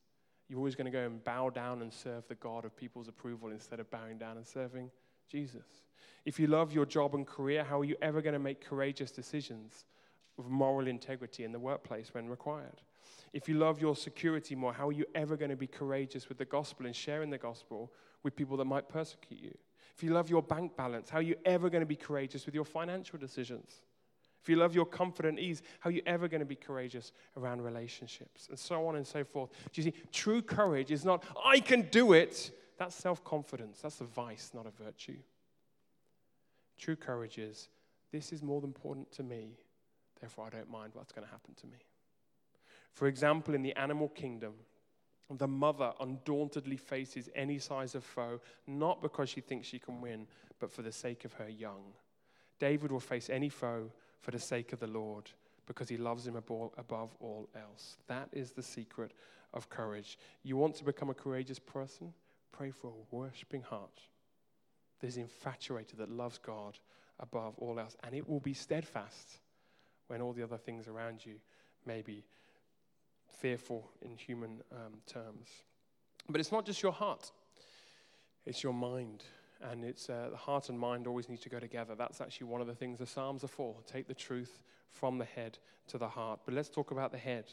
You're 0.50 0.60
always 0.60 0.76
going 0.76 0.86
to 0.86 0.92
go 0.92 1.06
and 1.06 1.24
bow 1.24 1.50
down 1.50 1.82
and 1.82 1.94
serve 1.94 2.28
the 2.28 2.36
God 2.36 2.66
of 2.66 2.76
people's 2.76 3.08
approval 3.08 3.52
instead 3.52 3.80
of 3.80 3.90
bowing 3.90 4.18
down 4.18 4.38
and 4.38 4.46
serving 4.46 4.92
Jesus. 5.30 5.66
If 6.26 6.40
you 6.40 6.48
love 6.48 6.74
your 6.74 6.86
job 6.86 7.16
and 7.16 7.26
career, 7.26 7.64
how 7.64 7.82
are 7.82 7.86
you 7.86 7.96
ever 8.02 8.22
going 8.22 8.34
to 8.34 8.40
make 8.40 8.64
courageous 8.64 9.12
decisions 9.12 9.86
with 10.38 10.48
moral 10.48 10.88
integrity 10.88 11.44
in 11.44 11.52
the 11.52 11.60
workplace 11.60 12.14
when 12.14 12.30
required? 12.30 12.82
If 13.34 13.50
you 13.50 13.56
love 13.56 13.82
your 13.82 13.96
security 13.96 14.56
more, 14.56 14.74
how 14.74 14.90
are 14.90 14.94
you 14.94 15.06
ever 15.16 15.36
going 15.36 15.50
to 15.50 15.58
be 15.58 15.68
courageous 15.68 16.30
with 16.30 16.38
the 16.38 16.46
gospel 16.46 16.86
and 16.86 16.96
sharing 16.96 17.30
the 17.30 17.38
gospel 17.38 17.92
with 18.22 18.36
people 18.36 18.58
that 18.58 18.66
might 18.66 18.88
persecute 18.88 19.42
you? 19.42 19.58
If 19.96 20.04
you 20.04 20.12
love 20.12 20.30
your 20.30 20.42
bank 20.42 20.76
balance, 20.76 21.10
how 21.10 21.20
are 21.20 21.24
you 21.24 21.36
ever 21.46 21.70
going 21.70 21.82
to 21.82 21.88
be 21.88 21.96
courageous 21.96 22.46
with 22.46 22.56
your 22.56 22.66
financial 22.66 23.18
decisions? 23.20 23.82
If 24.44 24.50
you 24.50 24.58
love 24.58 24.76
your 24.76 24.86
comfort 24.86 25.26
and 25.26 25.40
ease, 25.40 25.64
how 25.80 25.90
are 25.90 25.94
you 25.94 26.02
ever 26.06 26.28
going 26.28 26.42
to 26.42 26.46
be 26.46 26.58
courageous 26.58 27.14
around 27.38 27.62
relationships? 27.62 28.50
And 28.50 28.60
so 28.60 28.86
on 28.88 28.98
and 28.98 29.08
so 29.08 29.24
forth. 29.24 29.52
Do 29.72 29.82
you 29.82 29.84
see, 29.84 29.94
true 30.12 30.42
courage 30.42 30.92
is 30.92 31.06
not, 31.06 31.24
I 31.46 31.62
can 31.62 31.84
do 31.84 32.12
it. 32.12 32.52
That's 32.78 32.94
self 32.94 33.24
confidence. 33.24 33.80
That's 33.82 34.02
a 34.02 34.04
vice, 34.04 34.52
not 34.54 34.66
a 34.66 34.84
virtue. 34.84 35.16
True 36.78 36.98
courage 36.98 37.38
is, 37.38 37.70
this 38.12 38.34
is 38.34 38.44
more 38.44 38.62
important 38.66 39.10
to 39.14 39.24
me, 39.24 39.58
therefore 40.20 40.48
I 40.48 40.50
don't 40.50 40.70
mind 40.70 40.92
what's 40.94 41.14
going 41.14 41.26
to 41.26 41.32
happen 41.32 41.54
to 41.62 41.68
me. 41.68 41.78
For 42.92 43.08
example, 43.08 43.54
in 43.54 43.62
the 43.62 43.74
animal 43.78 44.10
kingdom, 44.10 44.56
the 45.30 45.48
mother 45.48 45.94
undauntedly 46.02 46.76
faces 46.76 47.30
any 47.34 47.60
size 47.60 47.96
of 47.96 48.04
foe, 48.04 48.42
not 48.68 49.02
because 49.02 49.30
she 49.30 49.40
thinks 49.40 49.68
she 49.68 49.80
can 49.80 50.02
win, 50.02 50.28
but 50.60 50.70
for 50.70 50.82
the 50.82 50.92
sake 50.92 51.24
of 51.24 51.32
her 51.34 51.48
young. 51.48 51.94
David 52.60 52.92
will 52.92 53.00
face 53.00 53.30
any 53.30 53.50
foe 53.50 53.90
for 54.24 54.32
the 54.32 54.40
sake 54.40 54.72
of 54.74 54.80
the 54.80 54.88
Lord 54.88 55.30
because 55.68 55.90
he 55.90 55.98
loves 55.98 56.26
him 56.26 56.36
above 56.36 57.10
all 57.20 57.50
else. 57.56 57.98
That 58.08 58.30
is 58.32 58.52
the 58.52 58.64
secret 58.64 59.12
of 59.54 59.70
courage. 59.70 60.18
You 60.44 60.58
want 60.58 60.76
to 60.76 60.84
become 60.84 61.10
a 61.10 61.14
courageous 61.14 61.60
person? 61.60 62.14
Pray 62.52 62.72
for 62.72 62.88
a 62.88 63.16
worshiping 63.16 63.62
heart 63.62 64.00
that 65.00 65.08
is 65.08 65.18
infatuated, 65.18 66.00
that 66.00 66.10
loves 66.10 66.38
God 66.38 66.80
above 67.20 67.54
all 67.58 67.80
else. 67.80 67.96
And 68.04 68.16
it 68.16 68.28
will 68.28 68.40
be 68.40 68.54
steadfast 68.54 69.40
when 70.08 70.22
all 70.22 70.34
the 70.34 70.44
other 70.44 70.58
things 70.58 70.88
around 70.88 71.26
you 71.26 71.36
may 71.86 72.02
be 72.02 72.24
fearful 73.40 73.90
in 74.02 74.16
human 74.16 74.62
um, 74.72 74.94
terms. 75.06 75.50
But 76.30 76.40
it's 76.40 76.52
not 76.52 76.66
just 76.66 76.82
your 76.82 76.94
heart, 76.94 77.32
it's 78.46 78.64
your 78.64 78.74
mind 78.74 79.24
and 79.72 79.84
it's 79.84 80.10
uh, 80.10 80.28
the 80.32 80.38
heart 80.38 80.70
and 80.70 80.80
mind 80.80 81.08
always 81.08 81.30
need 81.30 81.42
to 81.42 81.50
go 81.50 81.60
together. 81.60 81.96
That's 81.96 82.22
actually 82.22 82.48
one 82.48 82.62
of 82.62 82.68
the 82.68 82.76
things 82.76 83.00
the 83.00 83.06
Psalms 83.06 83.44
are 83.44 83.48
for. 83.50 83.76
Take 83.88 84.08
the 84.08 84.14
truth 84.14 84.64
from 84.92 85.18
the 85.18 85.26
head 85.26 85.58
to 85.88 85.98
the 85.98 86.08
heart. 86.08 86.40
But 86.46 86.54
let's 86.54 86.70
talk 86.70 86.92
about 86.92 87.12
the 87.12 87.18
head. 87.18 87.46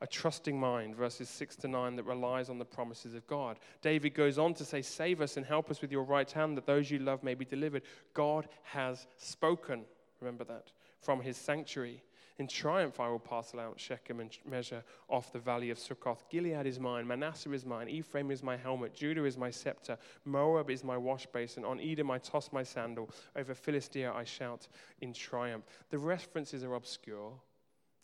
A 0.00 0.06
trusting 0.06 0.58
mind, 0.58 0.96
verses 0.96 1.28
6 1.28 1.56
to 1.56 1.68
9, 1.68 1.96
that 1.96 2.02
relies 2.04 2.50
on 2.50 2.58
the 2.58 2.64
promises 2.64 3.14
of 3.14 3.26
God. 3.28 3.58
David 3.82 4.14
goes 4.14 4.36
on 4.36 4.52
to 4.54 4.64
say, 4.64 4.82
Save 4.82 5.20
us 5.20 5.36
and 5.36 5.46
help 5.46 5.70
us 5.70 5.80
with 5.80 5.92
your 5.92 6.02
right 6.02 6.30
hand, 6.30 6.56
that 6.56 6.66
those 6.66 6.90
you 6.90 6.98
love 6.98 7.22
may 7.22 7.34
be 7.34 7.44
delivered. 7.44 7.82
God 8.12 8.48
has 8.64 9.06
spoken. 9.16 9.82
Remember 10.20 10.44
that. 10.44 10.72
From 11.00 11.20
his 11.20 11.36
sanctuary. 11.36 12.02
In 12.38 12.48
triumph, 12.48 12.98
I 12.98 13.08
will 13.08 13.18
parcel 13.18 13.60
out 13.60 13.78
Shechem 13.78 14.20
and 14.20 14.36
measure 14.48 14.82
off 15.08 15.32
the 15.32 15.38
valley 15.38 15.70
of 15.70 15.78
Succoth. 15.78 16.24
Gilead 16.30 16.66
is 16.66 16.80
mine, 16.80 17.06
Manasseh 17.06 17.52
is 17.52 17.66
mine, 17.66 17.88
Ephraim 17.88 18.30
is 18.30 18.42
my 18.42 18.56
helmet, 18.56 18.94
Judah 18.94 19.24
is 19.24 19.36
my 19.36 19.50
scepter, 19.50 19.98
Moab 20.24 20.70
is 20.70 20.82
my 20.82 20.96
wash 20.96 21.26
basin. 21.26 21.64
On 21.64 21.78
Edom 21.80 22.10
I 22.10 22.18
toss 22.18 22.50
my 22.52 22.62
sandal, 22.62 23.10
over 23.36 23.54
Philistia 23.54 24.12
I 24.12 24.24
shout 24.24 24.68
in 25.00 25.12
triumph. 25.12 25.64
The 25.90 25.98
references 25.98 26.64
are 26.64 26.74
obscure. 26.74 27.32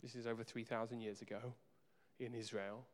This 0.03 0.15
is 0.15 0.27
over 0.27 0.45
3,000 0.45 1.01
years 1.01 1.23
ago 1.23 1.55
in 2.21 2.35
Israel. 2.35 2.85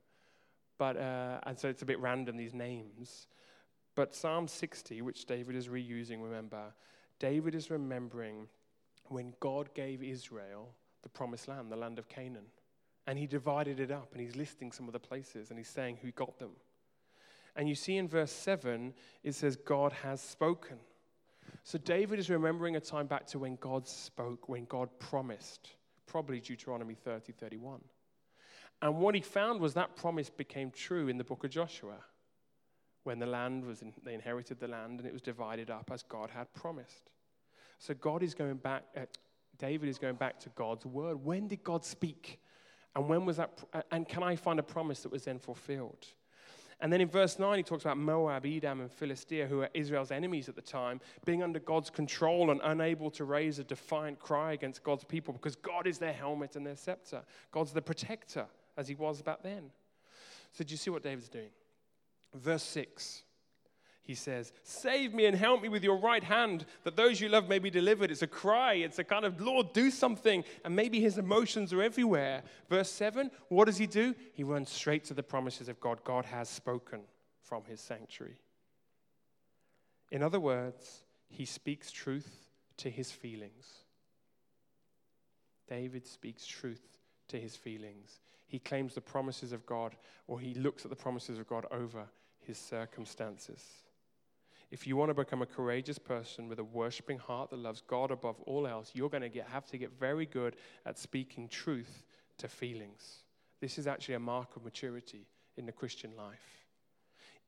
But, 0.78 0.96
uh, 0.96 1.40
and 1.44 1.58
so 1.58 1.68
it's 1.68 1.82
a 1.82 1.86
bit 1.86 2.00
random, 2.00 2.36
these 2.36 2.54
names. 2.54 3.26
But 3.94 4.14
Psalm 4.14 4.48
60, 4.48 5.02
which 5.02 5.26
David 5.26 5.54
is 5.56 5.68
reusing, 5.68 6.22
remember, 6.22 6.72
David 7.18 7.54
is 7.54 7.70
remembering 7.70 8.48
when 9.08 9.34
God 9.40 9.72
gave 9.74 10.02
Israel 10.02 10.74
the 11.04 11.08
promised 11.08 11.46
land, 11.46 11.70
the 11.70 11.76
land 11.76 12.00
of 12.00 12.08
Canaan. 12.08 12.46
And 13.06 13.18
he 13.18 13.28
divided 13.28 13.78
it 13.78 13.92
up 13.92 14.08
and 14.12 14.20
he's 14.20 14.34
listing 14.34 14.73
some 14.73 14.88
of 14.88 14.92
the 14.92 14.99
places 14.99 15.50
and 15.50 15.58
he's 15.58 15.68
saying 15.68 15.99
who 16.02 16.11
got 16.11 16.38
them. 16.40 16.50
And 17.54 17.68
you 17.68 17.76
see 17.76 17.96
in 17.96 18.08
verse 18.08 18.32
7, 18.32 18.92
it 19.23 19.34
says, 19.37 19.54
God 19.54 19.92
has 19.92 20.20
spoken. 20.20 20.78
So 21.62 21.78
David 21.78 22.18
is 22.18 22.28
remembering 22.28 22.75
a 22.75 22.80
time 22.80 23.06
back 23.06 23.26
to 23.28 23.38
when 23.38 23.56
God 23.61 23.87
spoke, 23.87 24.49
when 24.49 24.64
God 24.64 24.88
promised, 24.99 25.68
probably 26.06 26.40
Deuteronomy 26.40 26.94
30, 26.94 27.32
31. 27.32 27.80
And 28.82 28.99
what 28.99 29.14
he 29.14 29.20
found 29.20 29.61
was 29.61 29.75
that 29.75 29.94
promise 29.94 30.30
became 30.30 30.70
true 30.70 31.08
in 31.08 31.16
the 31.16 31.25
book 31.25 31.44
of 31.44 31.50
Joshua 31.50 31.96
when 33.04 33.18
the 33.18 33.26
land 33.26 33.64
was, 33.64 33.82
in, 33.82 33.92
they 34.02 34.14
inherited 34.14 34.58
the 34.58 34.68
land 34.68 34.99
and 34.99 35.06
it 35.06 35.12
was 35.12 35.23
divided 35.23 35.70
up 35.70 35.90
as 35.92 36.02
God 36.02 36.30
had 36.30 36.52
promised. 36.54 37.11
So 37.78 37.94
God 37.94 38.23
is 38.23 38.34
going 38.34 38.56
back, 38.56 38.84
uh, 38.96 39.00
David 39.58 39.88
is 39.88 39.99
going 39.99 40.16
back 40.16 40.38
to 40.40 40.49
God's 40.50 40.87
word. 40.87 41.25
When 41.25 41.49
did 41.49 41.62
God 41.62 41.84
speak? 41.84 42.40
And 42.96 43.08
when 43.08 43.25
was 43.25 43.38
that? 43.38 43.58
And 43.90 44.08
can 44.08 44.23
I 44.23 44.37
find 44.37 44.58
a 44.58 44.62
promise 44.62 45.02
that 45.02 45.12
was 45.12 45.25
then 45.25 45.38
fulfilled? 45.38 46.06
And 46.80 46.92
then 46.92 47.00
in 47.00 47.08
verse 47.08 47.38
9, 47.38 47.56
he 47.56 47.62
talks 47.62 47.84
about 47.84 47.96
Moab, 47.96 48.44
Edom, 48.44 48.80
and 48.80 48.90
Philistia, 48.90 49.46
who 49.46 49.62
are 49.62 49.70
Israel's 49.75 50.11
enemies 50.11 50.49
at 50.49 50.56
the 50.56 50.62
time, 50.62 51.00
being 51.25 51.42
under 51.42 51.61
God's 51.61 51.88
control 51.88 52.50
and 52.50 52.61
unable 52.64 53.11
to 53.12 53.25
raise 53.25 53.58
a 53.58 53.64
defiant 53.64 54.18
cry 54.18 54.52
against 54.52 54.82
God's 54.82 55.04
people 55.04 55.32
because 55.32 55.56
God 55.56 55.87
is 55.87 55.99
their 55.99 56.12
helmet 56.12 56.56
and 56.56 56.66
their 56.66 56.76
scepter. 56.76 57.23
God's 57.52 57.73
the 57.73 57.82
protector, 57.82 58.46
as 58.76 58.88
he 58.88 58.94
was 58.96 59.23
back 59.23 59.42
then. 59.42 59.70
So, 60.52 60.64
do 60.64 60.73
you 60.73 60.76
see 60.76 60.90
what 60.90 61.02
David's 61.02 61.28
doing? 61.28 61.50
Verse 62.34 62.64
6 62.64 63.23
he 64.04 64.14
says, 64.14 64.52
Save 64.62 65.14
me 65.14 65.25
and 65.25 65.37
help 65.37 65.62
me 65.62 65.70
with 65.70 65.82
your 65.82 65.96
right 65.96 66.23
hand, 66.23 66.66
that 66.84 66.94
those 66.94 67.20
you 67.20 67.30
love 67.30 67.49
may 67.49 67.58
be 67.58 67.70
delivered. 67.70 68.11
It's 68.11 68.20
a 68.20 68.26
cry. 68.26 68.75
It's 68.75 68.99
a 68.99 69.04
kind 69.04 69.25
of, 69.25 69.40
Lord, 69.40 69.73
do 69.73 69.90
something. 69.90 70.44
And 70.64 70.76
maybe 70.76 71.00
his 71.00 71.16
emotions 71.16 71.73
are 71.73 71.82
everywhere. 71.82 72.42
Verse 72.68 72.90
7, 72.90 73.30
what 73.49 73.64
does 73.64 73.78
he 73.78 73.87
do? 73.87 74.14
He 74.34 74.44
runs 74.44 74.70
straight 74.70 75.04
to 75.04 75.14
the 75.14 75.23
promises 75.23 75.70
of 75.70 75.80
God. 75.80 76.04
God 76.04 76.26
has 76.26 76.50
spoken 76.50 77.00
from 77.40 77.64
his 77.64 77.80
sanctuary. 77.80 78.37
In 80.12 80.23
other 80.23 80.40
words, 80.40 81.04
he 81.28 81.46
speaks 81.46 81.90
truth 81.90 82.50
to 82.76 82.90
his 82.90 83.11
feelings. 83.11 83.84
David 85.66 86.06
speaks 86.06 86.46
truth 86.46 86.99
to 87.28 87.40
his 87.40 87.56
feelings. 87.56 88.20
He 88.46 88.58
claims 88.58 88.94
the 88.94 89.00
promises 89.00 89.52
of 89.52 89.64
God, 89.64 89.96
or 90.26 90.38
he 90.38 90.52
looks 90.52 90.84
at 90.84 90.90
the 90.90 90.96
promises 90.96 91.38
of 91.38 91.49
God 91.49 91.64
over 91.70 92.04
his 92.38 92.58
circumstances. 92.58 93.83
If 94.74 94.88
you 94.88 94.96
want 94.96 95.10
to 95.10 95.14
become 95.14 95.40
a 95.40 95.46
courageous 95.46 96.00
person 96.00 96.48
with 96.48 96.58
a 96.58 96.64
worshiping 96.64 97.16
heart 97.16 97.50
that 97.50 97.60
loves 97.60 97.80
God 97.80 98.10
above 98.10 98.40
all 98.40 98.66
else, 98.66 98.90
you're 98.92 99.08
going 99.08 99.22
to 99.22 99.28
get, 99.28 99.46
have 99.46 99.66
to 99.66 99.78
get 99.78 99.96
very 100.00 100.26
good 100.26 100.56
at 100.84 100.98
speaking 100.98 101.46
truth 101.46 102.02
to 102.38 102.48
feelings. 102.48 103.22
This 103.60 103.78
is 103.78 103.86
actually 103.86 104.16
a 104.16 104.18
mark 104.18 104.56
of 104.56 104.64
maturity 104.64 105.28
in 105.56 105.64
the 105.64 105.70
Christian 105.70 106.16
life. 106.16 106.64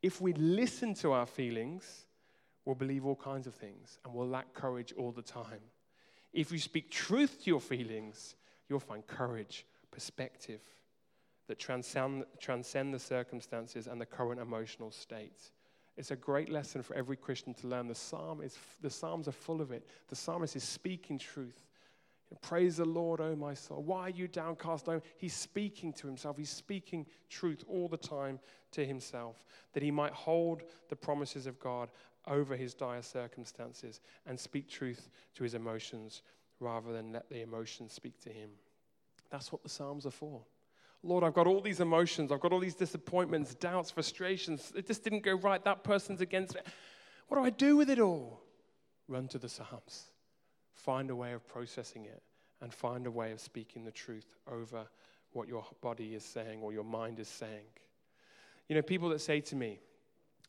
If 0.03 0.21
we 0.21 0.35
listen 0.35 0.95
to 0.95 1.11
our 1.11 1.27
feelings, 1.27 2.07
we'll 2.65 2.77
believe 2.77 3.05
all 3.05 3.17
kinds 3.17 3.49
of 3.49 3.57
things 3.57 3.99
and 4.05 4.15
we'll 4.15 4.29
lack 4.29 4.55
courage 4.55 4.95
all 4.97 5.11
the 5.11 5.21
time. 5.21 5.63
If 6.33 6.53
you 6.53 6.61
speak 6.61 6.93
truth 6.93 7.43
to 7.43 7.51
your 7.51 7.61
feelings, 7.61 8.37
you'll 8.69 8.79
find 8.79 9.05
courage, 9.05 9.67
perspective 9.91 10.61
that 11.49 11.59
transcend, 11.59 12.25
transcend 12.39 12.95
the 12.95 13.01
circumstances 13.01 13.89
and 13.89 14.01
the 14.01 14.07
current 14.07 14.41
emotional 14.41 14.93
state. 14.93 15.51
It's 15.97 16.11
a 16.11 16.17
great 16.17 16.51
lesson 16.51 16.83
for 16.83 16.95
every 16.95 17.17
Christian 17.17 17.55
to 17.55 17.67
learn. 17.67 17.89
The, 17.89 17.95
psalm 17.95 18.43
is, 18.43 18.57
the 18.83 18.91
Psalms 18.91 19.29
are 19.29 19.33
full 19.33 19.61
of 19.61 19.73
it. 19.73 19.87
The 20.09 20.17
psalmist 20.17 20.55
is 20.55 20.65
speaking 20.65 21.19
truth. 21.19 21.65
Praise 22.43 22.77
the 22.77 22.85
Lord, 22.85 23.21
O 23.21 23.37
my 23.37 23.55
soul. 23.55 23.83
Why 23.83 24.03
are 24.03 24.11
you 24.11 24.27
downcast? 24.27 24.89
He's 25.17 25.35
speaking 25.35 25.93
to 25.95 26.07
himself. 26.07 26.37
He's 26.37 26.51
speaking 26.51 27.07
truth 27.31 27.65
all 27.69 27.89
the 27.89 27.97
time 27.97 28.41
to 28.73 28.85
himself, 28.85 29.47
that 29.73 29.83
he 29.83 29.91
might 29.91 30.13
hold 30.13 30.63
the 30.89 30.97
promises 30.97 31.47
of 31.47 31.59
God 31.61 31.91
over 32.27 32.57
his 32.57 32.75
dire 32.75 33.03
circumstances 33.03 34.01
and 34.27 34.39
speak 34.39 34.69
truth 34.69 35.09
to 35.37 35.45
his 35.45 35.55
emotions 35.55 36.23
rather 36.59 36.93
than 36.93 37.13
let 37.13 37.29
the 37.31 37.43
emotions 37.43 37.93
speak 37.93 38.21
to 38.23 38.31
him. 38.31 38.51
That's 39.31 39.53
what 39.53 39.63
the 39.63 39.69
Psalms 39.69 40.05
are 40.05 40.11
for. 40.11 40.43
Lord, 41.03 41.25
I've 41.25 41.35
got 41.35 41.47
all 41.47 41.61
these 41.61 41.81
emotions. 41.81 42.33
I've 42.33 42.41
got 42.41 42.53
all 42.53 42.61
these 42.61 42.75
disappointments, 42.75 43.55
doubts, 43.55 43.91
frustrations. 43.91 44.73
It 44.75 44.87
just 44.87 45.05
didn't 45.05 45.23
go 45.23 45.35
right. 45.35 45.63
That 45.65 45.85
person's 45.85 46.21
against 46.21 46.55
me. 46.55 46.61
What 47.29 47.39
do 47.39 47.45
I 47.45 47.51
do 47.51 47.77
with 47.77 47.91
it 47.91 47.99
all? 47.99 48.41
Run 49.09 49.29
to 49.29 49.39
the 49.39 49.49
Psalms. 49.49 50.07
Find 50.75 51.11
a 51.11 51.17
way 51.17 51.33
of 51.33 51.47
processing 51.47 52.05
it 52.07 52.23
and 52.61 52.73
find 52.73 53.07
a 53.07 53.11
way 53.11 53.33
of 53.33 53.41
speaking 53.41 53.85
the 53.85 53.93
truth 53.93 54.37
over 54.51 54.87
what 55.33 55.49
your 55.49 55.65
body 55.81 56.15
is 56.15 56.25
saying 56.25 56.61
or 56.63 56.73
your 56.73 56.85
mind 56.85 57.19
is 57.21 57.29
saying. 57.29 57.67
You 58.69 58.77
know, 58.77 58.83
people 58.83 59.09
that 59.11 59.21
say 59.21 59.41
to 59.43 59.57
me, 59.57 59.79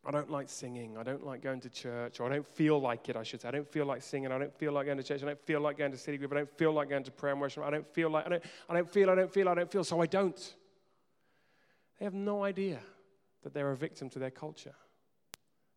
I 0.08 0.12
don't 0.12 0.32
like 0.32 0.48
singing. 0.48 0.98
I 0.98 1.04
don't 1.04 1.26
like 1.26 1.42
going 1.42 1.60
to 1.60 1.70
church. 1.70 2.22
Or 2.22 2.32
I 2.32 2.36
don't 2.36 2.48
feel 2.48 2.80
like 2.80 3.10
it, 3.10 3.18
I 3.18 3.24
should 3.24 3.42
say. 3.42 3.50
I 3.50 3.52
don't 3.52 3.70
feel 3.70 3.86
like 3.86 4.02
singing. 4.02 4.32
I 4.32 4.38
don't 4.38 4.58
feel 4.58 4.72
like 4.72 4.86
going 4.86 4.98
to 4.98 5.04
church. 5.04 5.22
I 5.22 5.26
don't 5.26 5.46
feel 5.46 5.60
like 5.60 5.78
going 5.78 5.92
to 5.92 5.98
city 5.98 6.18
group. 6.18 6.32
I 6.32 6.36
don't 6.38 6.58
feel 6.58 6.72
like 6.72 6.88
going 6.88 7.04
to 7.04 7.12
prayer 7.12 7.34
and 7.34 7.42
worship. 7.42 7.62
I 7.64 7.70
don't 7.70 7.86
feel 7.94 8.10
like, 8.10 8.26
I 8.26 8.30
don't, 8.30 8.44
I 8.70 8.74
don't 8.76 8.90
feel, 8.90 9.10
I 9.10 9.16
don't 9.16 9.34
feel, 9.34 9.50
I 9.50 9.54
don't 9.54 9.70
feel, 9.70 9.84
so 9.84 10.02
I 10.02 10.06
don't. 10.06 10.56
They 12.00 12.06
have 12.06 12.14
no 12.14 12.42
idea 12.46 12.80
that 13.44 13.54
they're 13.54 13.72
a 13.72 13.76
victim 13.76 14.10
to 14.12 14.20
their 14.20 14.32
culture. 14.32 14.76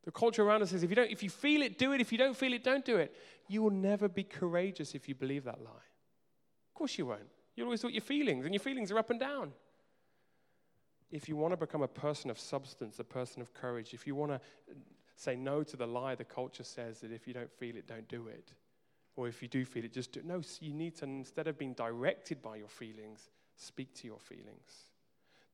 The 0.05 0.13
culture 0.13 0.45
around 0.45 0.63
us 0.63 0.71
says 0.71 0.85
if 0.85 0.91
you, 0.91 0.97
don't, 0.97 1.11
if 1.11 1.25
you 1.25 1.31
feel 1.31 1.63
it, 1.63 1.77
do 1.77 1.93
it. 1.93 2.01
If 2.01 2.13
you 2.13 2.19
don't 2.19 2.37
feel 2.37 2.53
it, 2.53 2.63
don't 2.63 2.85
do 2.85 2.99
it. 2.99 3.13
You 3.49 3.63
will 3.63 3.71
never 3.71 4.09
be 4.09 4.23
courageous 4.23 4.95
if 4.95 5.09
you 5.09 5.17
believe 5.17 5.43
that 5.45 5.61
lie. 5.61 5.71
Of 5.71 6.75
course 6.75 6.97
you 6.97 7.07
won't. 7.07 7.27
You'll 7.57 7.67
always 7.67 7.83
thought 7.83 7.93
your 7.93 8.01
feelings, 8.01 8.45
and 8.45 8.55
your 8.55 8.61
feelings 8.61 8.93
are 8.93 8.99
up 8.99 9.11
and 9.11 9.19
down 9.19 9.53
if 11.11 11.29
you 11.29 11.37
want 11.37 11.53
to 11.53 11.57
become 11.57 11.83
a 11.83 11.89
person 11.89 12.31
of 12.31 12.39
substance, 12.39 12.99
a 12.99 13.05
person 13.05 13.43
of 13.43 13.53
courage, 13.53 13.95
if 13.95 14.07
you 14.07 14.15
want 14.15 14.33
to 14.33 14.41
say 15.17 15.37
no 15.37 15.63
to 15.63 15.77
the 15.77 15.87
lie 15.87 16.15
the 16.15 16.25
culture 16.25 16.65
says 16.65 17.01
that 17.01 17.13
if 17.13 17.27
you 17.27 17.35
don't 17.35 17.53
feel 17.53 17.77
it, 17.77 17.87
don't 17.87 18.09
do 18.09 18.29
it, 18.29 18.53
or 19.17 19.29
if 19.29 19.43
you 19.43 19.49
do 19.49 19.65
feel 19.65 19.85
it, 19.85 19.93
just 19.93 20.13
do 20.13 20.21
it. 20.21 20.27
No, 20.27 20.41
you 20.61 20.73
need 20.73 20.97
to, 20.97 21.05
instead 21.05 21.47
of 21.47 21.59
being 21.59 21.75
directed 21.75 22.41
by 22.41 22.57
your 22.57 22.69
feelings, 22.69 23.31
speak 23.57 23.95
to 23.97 24.07
your 24.07 24.19
feelings. 24.19 24.87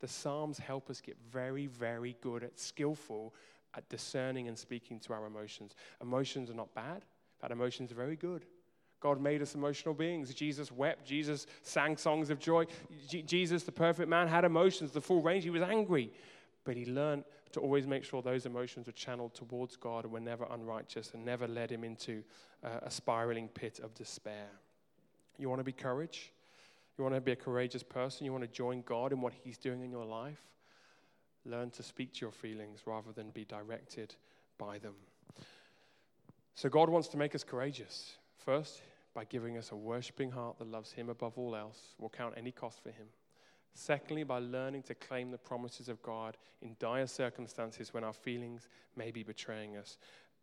The 0.01 0.09
Psalms 0.09 0.59
help 0.59 0.91
us 0.91 1.01
get 1.01 1.17
very, 1.31 1.67
very 1.67 2.17
good 2.21 2.45
at 2.45 2.59
skillful 2.61 3.35
at 3.75 3.89
discerning 3.89 4.49
and 4.49 4.59
speaking 4.59 5.01
to 5.01 5.13
our 5.13 5.27
emotions. 5.27 5.75
Emotions 6.01 6.51
are 6.51 6.55
not 6.55 6.75
bad, 6.75 7.05
but 7.41 7.51
emotions 7.51 7.93
are 7.93 7.97
very 7.97 8.17
good. 8.17 8.45
God 9.01 9.21
made 9.21 9.43
us 9.43 9.55
emotional 9.55 9.95
beings. 9.95 10.33
Jesus 10.35 10.73
wept. 10.73 11.07
Jesus 11.07 11.47
sang 11.63 11.97
songs 11.97 12.31
of 12.31 12.39
joy. 12.39 12.65
Jesus, 13.07 13.63
the 13.63 13.73
perfect 13.73 14.09
man, 14.09 14.27
had 14.27 14.45
emotions, 14.45 14.93
the 14.93 15.01
full 15.01 15.23
range. 15.23 15.45
He 15.45 15.51
was 15.51 15.63
angry. 15.63 16.13
But 16.65 16.77
he 16.77 16.87
learned 16.87 17.25
to 17.53 17.61
always 17.61 17.87
make 17.87 18.05
sure 18.05 18.23
those 18.23 18.47
emotions 18.47 18.87
were 18.87 18.93
channeled 18.93 19.35
towards 19.35 19.77
God 19.77 20.05
and 20.05 20.13
were 20.13 20.21
never 20.21 20.47
unrighteous 20.51 21.13
and 21.15 21.25
never 21.25 21.47
led 21.47 21.71
him 21.71 21.85
into 21.85 22.23
uh, 22.65 22.81
a 22.83 22.91
spiraling 22.91 23.49
pit 23.49 23.81
of 23.83 23.95
despair. 23.95 24.49
You 25.39 25.49
want 25.49 25.61
to 25.61 25.65
be 25.65 25.73
courage? 25.73 26.33
You 26.97 27.05
want 27.05 27.15
to 27.15 27.21
be 27.21 27.33
a 27.33 27.37
courageous 27.37 27.83
person? 27.83 28.25
You 28.25 28.33
want 28.33 28.45
to 28.45 28.51
join 28.51 28.83
God 28.83 29.13
in 29.13 29.21
what 29.21 29.35
he's 29.45 29.59
doing 29.59 29.83
in 29.83 29.91
your 29.91 30.05
life? 30.05 30.41
Learn 31.45 31.71
to 31.71 31.83
speak 31.83 32.15
to 32.15 32.21
your 32.23 32.33
feelings 32.33 32.81
rather 32.87 33.13
than 33.13 33.31
be 33.31 33.45
directed 33.45 34.15
by 34.59 34.79
them. 34.79 34.95
So, 36.55 36.69
God 36.69 36.89
wants 36.89 37.09
to 37.09 37.19
make 37.19 37.35
us 37.35 37.45
courageous. 37.45 38.17
First, 38.37 38.83
by 39.15 39.25
giving 39.25 39.57
us 39.57 39.73
a 39.73 39.77
worshiping 39.77 40.31
heart 40.31 40.59
that 40.59 40.71
loves 40.71 40.93
Him 40.93 41.09
above 41.09 41.39
all 41.39 41.57
else, 41.57 41.95
will 41.99 42.09
count 42.09 42.35
any 42.37 42.53
cost 42.53 42.83
for 42.83 42.91
Him. 42.91 43.07
Secondly, 43.75 44.25
by 44.25 44.39
learning 44.39 44.83
to 44.85 44.95
claim 44.95 45.31
the 45.31 45.39
promises 45.39 45.89
of 45.89 46.03
God 46.03 46.37
in 46.63 46.77
dire 46.79 47.07
circumstances 47.07 47.93
when 47.93 48.05
our 48.05 48.13
feelings 48.13 48.69
may 48.97 49.11
be 49.11 49.23
betraying 49.23 49.77
us. 49.77 49.99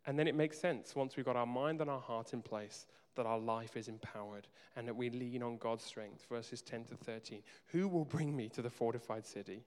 And 0.06 0.18
then 0.18 0.28
it 0.28 0.34
makes 0.34 0.58
sense 0.58 0.94
once 0.94 1.16
we've 1.16 1.26
got 1.26 1.36
our 1.36 1.46
mind 1.46 1.80
and 1.80 1.90
our 1.90 2.00
heart 2.00 2.32
in 2.32 2.42
place 2.42 2.86
that 3.16 3.26
our 3.26 3.38
life 3.38 3.76
is 3.76 3.88
empowered 3.88 4.48
and 4.76 4.86
that 4.86 4.94
we 4.94 5.10
lean 5.10 5.42
on 5.42 5.56
God's 5.56 5.84
strength. 5.84 6.26
Verses 6.28 6.62
10 6.62 6.84
to 6.86 6.96
13. 6.96 7.42
Who 7.68 7.88
will 7.88 8.04
bring 8.04 8.36
me 8.36 8.48
to 8.50 8.62
the 8.62 8.70
fortified 8.70 9.26
city? 9.26 9.64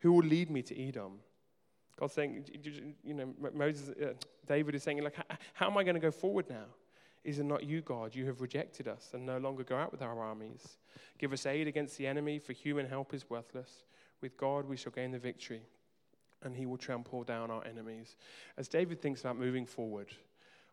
Who 0.00 0.12
will 0.12 0.24
lead 0.24 0.50
me 0.50 0.62
to 0.62 0.88
Edom? 0.88 1.20
God's 1.98 2.12
saying, 2.12 2.44
you 3.02 3.14
know, 3.14 3.34
Moses, 3.54 3.90
uh, 3.90 4.12
David 4.46 4.74
is 4.74 4.82
saying, 4.82 5.02
like, 5.02 5.16
how 5.54 5.66
am 5.66 5.78
I 5.78 5.84
going 5.84 5.94
to 5.94 6.00
go 6.00 6.10
forward 6.10 6.46
now? 6.48 6.66
Is 7.26 7.40
it 7.40 7.44
not 7.44 7.64
you, 7.64 7.80
God? 7.80 8.14
You 8.14 8.24
have 8.26 8.40
rejected 8.40 8.86
us 8.86 9.10
and 9.12 9.26
no 9.26 9.38
longer 9.38 9.64
go 9.64 9.76
out 9.76 9.90
with 9.90 10.00
our 10.00 10.20
armies. 10.20 10.78
Give 11.18 11.32
us 11.32 11.44
aid 11.44 11.66
against 11.66 11.98
the 11.98 12.06
enemy, 12.06 12.38
for 12.38 12.52
human 12.52 12.86
help 12.86 13.12
is 13.12 13.28
worthless. 13.28 13.82
With 14.20 14.36
God 14.36 14.68
we 14.68 14.76
shall 14.76 14.92
gain 14.92 15.10
the 15.10 15.18
victory, 15.18 15.62
and 16.44 16.54
he 16.54 16.66
will 16.66 16.76
trample 16.76 17.24
down 17.24 17.50
our 17.50 17.66
enemies. 17.66 18.14
As 18.56 18.68
David 18.68 19.02
thinks 19.02 19.22
about 19.22 19.36
moving 19.36 19.66
forward, 19.66 20.14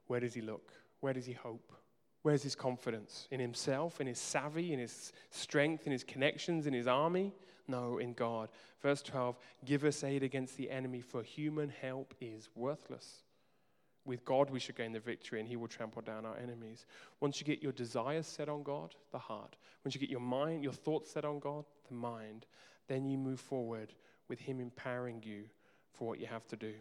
where 0.05 0.19
does 0.19 0.35
he 0.35 0.41
look? 0.41 0.71
Where 0.99 1.11
does 1.11 1.25
he 1.25 1.33
hope? 1.33 1.73
Where's 2.21 2.43
his 2.43 2.53
confidence? 2.53 3.27
In 3.31 3.39
himself, 3.39 3.99
in 3.99 4.05
his 4.05 4.19
savvy, 4.19 4.73
in 4.73 4.79
his 4.79 5.11
strength, 5.31 5.87
in 5.87 5.91
his 5.91 6.03
connections, 6.03 6.67
in 6.67 6.73
his 6.73 6.85
army? 6.85 7.33
No, 7.67 7.97
in 7.97 8.13
God. 8.13 8.49
Verse 8.79 9.01
12 9.01 9.39
Give 9.65 9.85
us 9.85 10.03
aid 10.03 10.21
against 10.21 10.55
the 10.57 10.69
enemy, 10.69 11.01
for 11.01 11.23
human 11.23 11.73
help 11.81 12.13
is 12.21 12.49
worthless. 12.53 13.23
With 14.05 14.25
God, 14.25 14.49
we 14.49 14.59
should 14.59 14.75
gain 14.75 14.91
the 14.91 14.99
victory, 14.99 15.39
and 15.39 15.47
He 15.47 15.55
will 15.55 15.67
trample 15.67 16.01
down 16.01 16.25
our 16.25 16.37
enemies. 16.37 16.85
Once 17.21 17.39
you 17.39 17.45
get 17.45 17.63
your 17.63 17.71
desires 17.71 18.27
set 18.27 18.49
on 18.49 18.63
God, 18.63 18.95
the 19.11 19.19
heart. 19.19 19.55
Once 19.85 19.95
you 19.95 20.01
get 20.01 20.09
your 20.09 20.19
mind, 20.19 20.63
your 20.63 20.73
thoughts 20.73 21.11
set 21.11 21.23
on 21.23 21.39
God, 21.39 21.63
the 21.87 21.95
mind. 21.95 22.45
Then 22.87 23.05
you 23.05 23.17
move 23.17 23.39
forward 23.39 23.93
with 24.27 24.39
Him 24.39 24.59
empowering 24.59 25.23
you 25.25 25.43
for 25.93 26.07
what 26.07 26.19
you 26.19 26.25
have 26.25 26.45
to 26.47 26.57
do. 26.57 26.73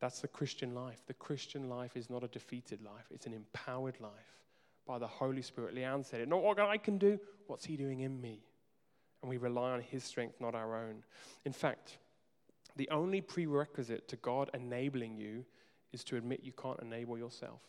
That's 0.00 0.20
the 0.20 0.28
Christian 0.28 0.74
life. 0.74 1.02
The 1.06 1.14
Christian 1.14 1.68
life 1.68 1.96
is 1.96 2.10
not 2.10 2.22
a 2.22 2.28
defeated 2.28 2.82
life, 2.82 3.06
it's 3.10 3.26
an 3.26 3.32
empowered 3.32 3.98
life 4.00 4.38
by 4.86 4.98
the 4.98 5.06
Holy 5.06 5.42
Spirit. 5.42 5.74
Leanne 5.74 6.04
said 6.04 6.20
it. 6.20 6.28
Not 6.28 6.42
what 6.42 6.58
I 6.58 6.76
can 6.76 6.98
do, 6.98 7.18
what's 7.46 7.64
He 7.64 7.76
doing 7.76 8.00
in 8.00 8.20
me? 8.20 8.42
And 9.22 9.30
we 9.30 9.38
rely 9.38 9.70
on 9.72 9.80
His 9.80 10.04
strength, 10.04 10.40
not 10.40 10.54
our 10.54 10.76
own. 10.76 11.04
In 11.44 11.52
fact, 11.52 11.98
the 12.76 12.88
only 12.90 13.20
prerequisite 13.20 14.08
to 14.08 14.16
God 14.16 14.50
enabling 14.54 15.16
you 15.16 15.44
is 15.92 16.04
to 16.04 16.16
admit 16.16 16.40
you 16.42 16.52
can't 16.52 16.80
enable 16.80 17.18
yourself. 17.18 17.60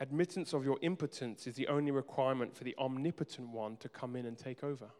Admittance 0.00 0.52
of 0.52 0.64
your 0.64 0.78
impotence 0.82 1.46
is 1.46 1.54
the 1.54 1.68
only 1.68 1.92
requirement 1.92 2.56
for 2.56 2.64
the 2.64 2.74
omnipotent 2.78 3.48
one 3.48 3.76
to 3.76 3.88
come 3.88 4.16
in 4.16 4.26
and 4.26 4.36
take 4.36 4.64
over. 4.64 4.90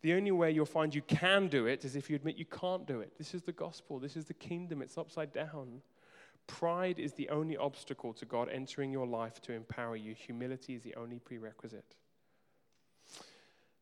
The 0.00 0.14
only 0.14 0.32
way 0.32 0.50
you'll 0.50 0.66
find 0.66 0.94
you 0.94 1.02
can 1.02 1.48
do 1.48 1.66
it 1.66 1.84
is 1.84 1.96
if 1.96 2.08
you 2.10 2.16
admit 2.16 2.36
you 2.36 2.44
can't 2.44 2.86
do 2.86 3.00
it. 3.00 3.12
This 3.16 3.34
is 3.34 3.42
the 3.42 3.52
gospel, 3.52 3.98
this 3.98 4.16
is 4.16 4.26
the 4.26 4.34
kingdom, 4.34 4.82
it's 4.82 4.98
upside 4.98 5.32
down. 5.32 5.82
Pride 6.46 6.98
is 6.98 7.14
the 7.14 7.28
only 7.30 7.56
obstacle 7.56 8.12
to 8.14 8.26
God 8.26 8.48
entering 8.50 8.92
your 8.92 9.06
life 9.06 9.40
to 9.42 9.52
empower 9.52 9.96
you. 9.96 10.14
Humility 10.14 10.74
is 10.74 10.82
the 10.82 10.94
only 10.94 11.18
prerequisite. 11.18 11.94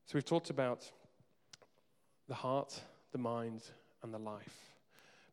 So 0.06 0.14
we've 0.14 0.24
talked 0.24 0.50
about 0.50 0.90
the 2.28 2.34
heart, 2.34 2.80
the 3.10 3.18
mind, 3.18 3.62
and 4.02 4.14
the 4.14 4.18
life. 4.18 4.71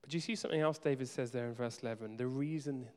But 0.01 0.13
you 0.13 0.19
see 0.19 0.35
something 0.35 0.62
else 0.62 0.77
David 0.77 1.07
says 1.07 1.31
there 1.31 1.47
in 1.47 1.53
verse 1.53 1.79
11? 1.81 2.17
The 2.17 2.27
reason 2.27 2.88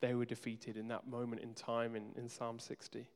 they 0.00 0.14
were 0.14 0.24
defeated 0.24 0.76
in 0.76 0.88
that 0.88 1.06
moment 1.06 1.42
in 1.42 1.54
time 1.54 1.94
in, 1.94 2.12
in 2.16 2.28
Psalm 2.28 2.58
60. 2.58 3.06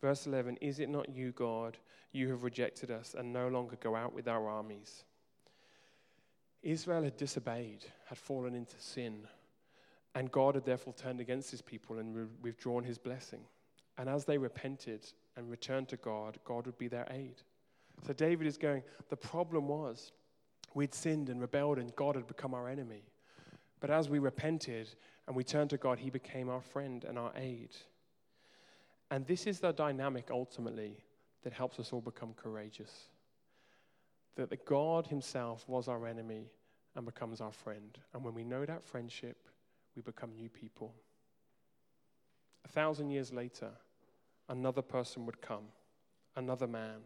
Verse 0.00 0.26
11 0.26 0.56
Is 0.60 0.80
it 0.80 0.88
not 0.88 1.08
you, 1.08 1.32
God? 1.32 1.76
You 2.12 2.28
have 2.30 2.44
rejected 2.44 2.90
us 2.90 3.14
and 3.16 3.32
no 3.32 3.48
longer 3.48 3.76
go 3.76 3.94
out 3.94 4.14
with 4.14 4.26
our 4.28 4.48
armies. 4.48 5.04
Israel 6.62 7.04
had 7.04 7.16
disobeyed, 7.16 7.84
had 8.06 8.18
fallen 8.18 8.54
into 8.54 8.78
sin, 8.78 9.26
and 10.14 10.30
God 10.30 10.56
had 10.56 10.64
therefore 10.64 10.92
turned 10.94 11.20
against 11.20 11.50
his 11.50 11.62
people 11.62 11.98
and 11.98 12.28
withdrawn 12.42 12.84
his 12.84 12.98
blessing. 12.98 13.40
And 13.96 14.08
as 14.08 14.24
they 14.24 14.38
repented 14.38 15.06
and 15.36 15.50
returned 15.50 15.88
to 15.88 15.96
God, 15.96 16.38
God 16.44 16.66
would 16.66 16.78
be 16.78 16.88
their 16.88 17.06
aid. 17.10 17.42
So 18.06 18.12
David 18.12 18.46
is 18.46 18.56
going, 18.56 18.82
the 19.08 19.16
problem 19.16 19.68
was 19.68 20.12
We'd 20.74 20.94
sinned 20.94 21.28
and 21.28 21.40
rebelled, 21.40 21.78
and 21.78 21.94
God 21.96 22.14
had 22.14 22.26
become 22.26 22.54
our 22.54 22.68
enemy. 22.68 23.02
But 23.80 23.90
as 23.90 24.08
we 24.08 24.18
repented 24.18 24.88
and 25.26 25.34
we 25.34 25.44
turned 25.44 25.70
to 25.70 25.76
God, 25.76 25.98
He 25.98 26.10
became 26.10 26.48
our 26.48 26.60
friend 26.60 27.04
and 27.04 27.18
our 27.18 27.32
aid. 27.36 27.70
And 29.10 29.26
this 29.26 29.46
is 29.46 29.60
the 29.60 29.72
dynamic 29.72 30.28
ultimately 30.30 30.98
that 31.42 31.52
helps 31.52 31.80
us 31.80 31.92
all 31.92 32.00
become 32.00 32.34
courageous. 32.34 33.08
That 34.36 34.50
the 34.50 34.56
God 34.56 35.06
Himself 35.06 35.64
was 35.66 35.88
our 35.88 36.06
enemy 36.06 36.50
and 36.94 37.04
becomes 37.04 37.40
our 37.40 37.52
friend. 37.52 37.98
And 38.14 38.24
when 38.24 38.34
we 38.34 38.44
know 38.44 38.64
that 38.64 38.84
friendship, 38.84 39.48
we 39.96 40.02
become 40.02 40.32
new 40.34 40.48
people. 40.48 40.94
A 42.64 42.68
thousand 42.68 43.10
years 43.10 43.32
later, 43.32 43.70
another 44.48 44.82
person 44.82 45.26
would 45.26 45.40
come, 45.40 45.64
another 46.36 46.66
man, 46.66 47.00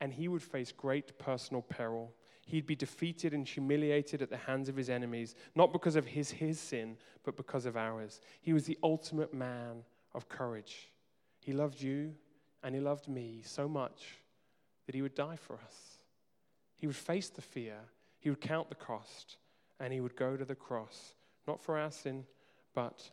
and 0.00 0.12
he 0.12 0.28
would 0.28 0.42
face 0.42 0.72
great 0.72 1.18
personal 1.18 1.62
peril 1.62 2.12
he'd 2.46 2.66
be 2.66 2.76
defeated 2.76 3.32
and 3.32 3.46
humiliated 3.46 4.22
at 4.22 4.30
the 4.30 4.36
hands 4.36 4.68
of 4.68 4.76
his 4.76 4.90
enemies, 4.90 5.34
not 5.54 5.72
because 5.72 5.96
of 5.96 6.06
his, 6.06 6.30
his 6.30 6.60
sin, 6.60 6.96
but 7.24 7.36
because 7.36 7.66
of 7.66 7.76
ours. 7.76 8.20
He 8.40 8.52
was 8.52 8.64
the 8.64 8.78
ultimate 8.82 9.32
man 9.32 9.82
of 10.14 10.28
courage. 10.28 10.90
He 11.40 11.52
loved 11.52 11.80
you 11.80 12.14
and 12.62 12.74
he 12.74 12.80
loved 12.80 13.08
me 13.08 13.42
so 13.44 13.68
much 13.68 14.18
that 14.86 14.94
he 14.94 15.02
would 15.02 15.14
die 15.14 15.36
for 15.36 15.54
us. 15.54 15.98
He 16.76 16.86
would 16.86 16.96
face 16.96 17.28
the 17.28 17.42
fear, 17.42 17.76
he 18.20 18.30
would 18.30 18.40
count 18.40 18.68
the 18.68 18.74
cost, 18.74 19.36
and 19.80 19.92
he 19.92 20.00
would 20.00 20.16
go 20.16 20.36
to 20.36 20.44
the 20.44 20.54
cross, 20.54 21.14
not 21.46 21.62
for 21.62 21.78
our 21.78 21.90
sin, 21.90 22.24
but 22.74 23.10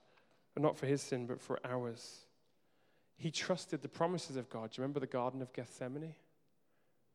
not 0.57 0.77
for 0.77 0.85
his 0.85 1.01
sin, 1.01 1.25
but 1.25 1.39
for 1.39 1.59
ours. 1.65 2.25
He 3.17 3.31
trusted 3.31 3.81
the 3.81 3.87
promises 3.87 4.35
of 4.35 4.49
God. 4.49 4.71
Do 4.71 4.75
you 4.77 4.81
remember 4.83 4.99
the 4.99 5.07
Garden 5.07 5.41
of 5.41 5.53
Gethsemane? 5.53 6.15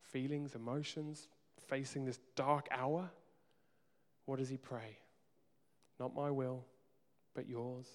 Feelings, 0.01 0.55
emotions, 0.55 1.29
facing 1.69 2.05
this 2.05 2.19
dark 2.35 2.69
hour, 2.71 3.11
what 4.25 4.39
does 4.39 4.49
he 4.49 4.57
pray? 4.57 4.99
Not 5.99 6.15
my 6.15 6.31
will, 6.31 6.65
but 7.35 7.49
yours. 7.49 7.87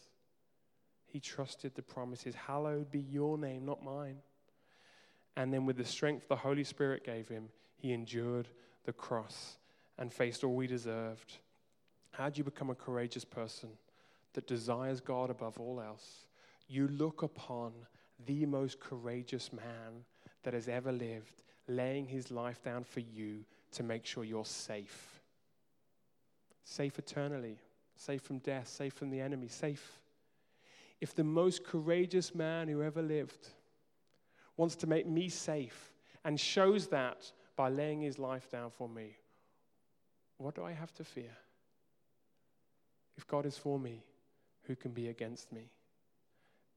He 1.06 1.20
trusted 1.20 1.76
the 1.76 1.82
promises. 1.82 2.36
Hallowed 2.36 2.92
be 2.92 3.00
your 3.00 3.38
name, 3.38 3.66
not 3.66 3.84
mine. 3.84 4.18
And 5.36 5.54
then, 5.54 5.66
with 5.66 5.78
the 5.78 5.86
strength 5.86 6.28
the 6.28 6.36
Holy 6.36 6.64
Spirit 6.64 7.06
gave 7.06 7.28
him, 7.28 7.50
he 7.78 7.94
endured 7.94 8.48
the 8.86 8.94
cross 8.94 9.58
and 9.98 10.12
faced 10.12 10.44
all 10.44 10.56
we 10.56 10.68
deserved. 10.68 11.38
How 12.12 12.30
do 12.30 12.38
you 12.38 12.44
become 12.44 12.70
a 12.70 12.76
courageous 12.76 13.26
person 13.26 13.70
that 14.34 14.48
desires 14.48 15.00
God 15.00 15.30
above 15.30 15.60
all 15.60 15.82
else? 15.82 16.26
You 16.68 16.88
look 16.88 17.22
upon 17.22 17.74
the 18.26 18.46
most 18.46 18.80
courageous 18.80 19.52
man 19.52 20.06
that 20.44 20.54
has 20.54 20.68
ever 20.68 20.92
lived, 20.92 21.44
laying 21.68 22.08
his 22.08 22.32
life 22.32 22.62
down 22.64 22.84
for 22.84 23.00
you 23.00 23.46
to 23.72 23.84
make 23.84 24.06
sure 24.06 24.24
you're 24.24 24.46
safe. 24.46 25.22
Safe 26.64 26.98
eternally, 27.00 27.58
safe 27.96 28.22
from 28.22 28.40
death, 28.40 28.68
safe 28.68 28.94
from 28.94 29.10
the 29.10 29.20
enemy, 29.20 29.48
safe. 29.48 30.00
If 31.00 31.16
the 31.16 31.24
most 31.24 31.64
courageous 31.64 32.36
man 32.36 32.68
who 32.68 32.84
ever 32.84 33.02
lived 33.02 33.50
wants 34.58 34.76
to 34.78 34.88
make 34.88 35.08
me 35.08 35.30
safe 35.30 35.92
and 36.24 36.40
shows 36.40 36.88
that 36.88 37.32
by 37.56 37.70
laying 37.70 38.02
his 38.02 38.20
life 38.20 38.50
down 38.50 38.70
for 38.70 38.88
me, 38.88 39.16
what 40.38 40.56
do 40.56 40.64
I 40.64 40.72
have 40.72 40.94
to 40.94 41.04
fear? 41.04 41.36
If 43.18 43.28
God 43.28 43.46
is 43.46 43.58
for 43.58 43.80
me, 43.80 44.04
who 44.64 44.76
can 44.76 44.92
be 44.92 45.08
against 45.08 45.52
me? 45.52 45.70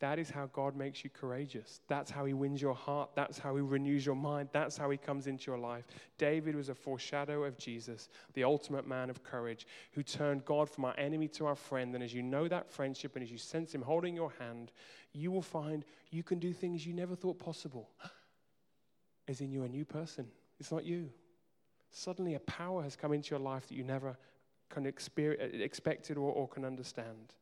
That 0.01 0.19
is 0.19 0.29
how 0.29 0.47
God 0.47 0.77
makes 0.77 1.05
you 1.05 1.11
courageous. 1.11 1.81
That's 1.89 2.11
how 2.11 2.25
He 2.25 2.35
wins 2.35 2.61
your 2.61 2.75
heart. 2.75 3.11
That's 3.15 3.39
how 3.39 3.55
He 3.55 3.63
renews 3.63 4.05
your 4.05 4.17
mind. 4.17 4.49
That's 4.53 4.77
how 4.77 4.91
He 4.91 4.97
comes 4.97 5.27
into 5.27 5.51
your 5.51 5.59
life. 5.59 5.87
David 6.19 6.57
was 6.57 6.69
a 6.69 6.75
foreshadow 6.75 7.45
of 7.45 7.57
Jesus, 7.59 8.09
the 8.35 8.45
ultimate 8.45 8.87
man 8.87 9.09
of 9.09 9.23
courage, 9.23 9.67
who 9.93 10.03
turned 10.03 10.45
God 10.45 10.69
from 10.69 10.85
our 10.85 10.99
enemy 10.99 11.29
to 11.29 11.47
our 11.47 11.55
friend. 11.55 11.95
And 11.95 12.03
as 12.03 12.13
you 12.13 12.23
know 12.23 12.49
that 12.49 12.69
friendship 12.69 13.15
and 13.15 13.23
as 13.23 13.31
you 13.31 13.39
sense 13.39 13.75
Him 13.75 13.83
holding 13.83 14.17
your 14.17 14.33
hand, 14.39 14.73
you 15.13 15.31
will 15.31 15.43
find 15.43 15.85
you 16.11 16.23
can 16.23 16.39
do 16.39 16.53
things 16.53 16.85
you 16.85 16.93
never 16.93 17.15
thought 17.15 17.39
possible. 17.39 17.89
As 19.27 19.41
in, 19.41 19.51
you're 19.51 19.65
a 19.65 19.69
new 19.71 19.87
person. 19.87 20.27
It's 20.61 20.71
not 20.71 20.85
you. 20.85 21.09
Suddenly, 21.91 22.35
a 22.35 22.41
power 22.41 22.83
has 22.83 22.95
come 22.95 23.13
into 23.13 23.31
your 23.31 23.39
life 23.39 23.69
that 23.69 23.75
you 23.75 23.85
never 23.85 24.19
can 24.69 24.85
experience, 24.85 25.55
expected 25.55 26.19
or, 26.19 26.31
or 26.33 26.49
can 26.49 26.65
understand. 26.65 27.33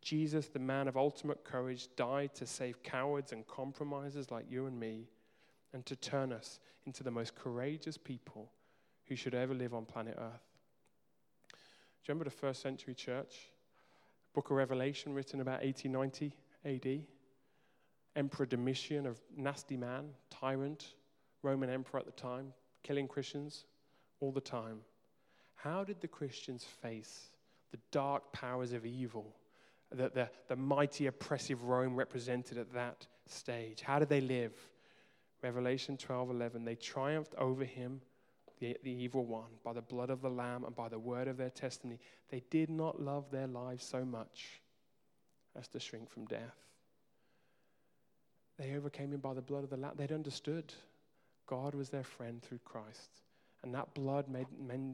Jesus, 0.00 0.48
the 0.48 0.58
man 0.58 0.88
of 0.88 0.96
ultimate 0.96 1.44
courage, 1.44 1.88
died 1.96 2.34
to 2.36 2.46
save 2.46 2.82
cowards 2.82 3.32
and 3.32 3.46
compromisers 3.46 4.30
like 4.30 4.46
you 4.50 4.66
and 4.66 4.78
me 4.78 5.08
and 5.72 5.84
to 5.86 5.96
turn 5.96 6.32
us 6.32 6.60
into 6.86 7.02
the 7.02 7.10
most 7.10 7.34
courageous 7.34 7.98
people 7.98 8.50
who 9.06 9.16
should 9.16 9.34
ever 9.34 9.54
live 9.54 9.74
on 9.74 9.84
planet 9.84 10.16
Earth. 10.18 10.48
Do 11.50 11.56
you 12.04 12.14
remember 12.14 12.24
the 12.24 12.30
first 12.30 12.62
century 12.62 12.94
church? 12.94 13.50
Book 14.34 14.50
of 14.50 14.56
Revelation, 14.56 15.12
written 15.14 15.40
about 15.40 15.62
1890 15.62 16.34
AD. 16.64 17.04
Emperor 18.16 18.46
Domitian, 18.46 19.06
a 19.06 19.14
nasty 19.36 19.76
man, 19.76 20.10
tyrant, 20.30 20.94
Roman 21.42 21.70
emperor 21.70 22.00
at 22.00 22.06
the 22.06 22.12
time, 22.12 22.52
killing 22.82 23.06
Christians 23.06 23.64
all 24.20 24.32
the 24.32 24.40
time. 24.40 24.78
How 25.54 25.84
did 25.84 26.00
the 26.00 26.08
Christians 26.08 26.64
face 26.64 27.30
the 27.70 27.78
dark 27.90 28.32
powers 28.32 28.72
of 28.72 28.86
evil 28.86 29.36
that 29.92 30.14
the, 30.14 30.28
the 30.48 30.56
mighty 30.56 31.06
oppressive 31.06 31.64
Rome 31.64 31.96
represented 31.96 32.58
at 32.58 32.72
that 32.74 33.06
stage. 33.26 33.80
How 33.80 33.98
did 33.98 34.08
they 34.08 34.20
live? 34.20 34.52
Revelation 35.42 35.96
12 35.96 36.30
11. 36.30 36.64
They 36.64 36.74
triumphed 36.74 37.34
over 37.36 37.64
him 37.64 38.00
the, 38.60 38.76
the 38.82 38.90
evil 38.90 39.24
one, 39.24 39.50
by 39.64 39.72
the 39.72 39.82
blood 39.82 40.10
of 40.10 40.20
the 40.20 40.30
Lamb 40.30 40.64
and 40.64 40.74
by 40.74 40.88
the 40.88 40.98
word 40.98 41.28
of 41.28 41.36
their 41.36 41.50
testimony, 41.50 42.00
they 42.30 42.42
did 42.50 42.70
not 42.70 43.00
love 43.00 43.30
their 43.30 43.46
lives 43.46 43.84
so 43.84 44.04
much 44.04 44.60
as 45.56 45.68
to 45.68 45.80
shrink 45.80 46.10
from 46.10 46.24
death. 46.26 46.56
They 48.58 48.74
overcame 48.74 49.12
him 49.12 49.20
by 49.20 49.34
the 49.34 49.42
blood 49.42 49.64
of 49.64 49.70
the 49.70 49.76
Lamb. 49.76 49.92
They'd 49.96 50.12
understood 50.12 50.72
God 51.46 51.74
was 51.74 51.90
their 51.90 52.02
friend 52.02 52.42
through 52.42 52.60
Christ. 52.64 53.20
And 53.62 53.74
that 53.74 53.92
blood 53.94 54.28
made, 54.28 54.46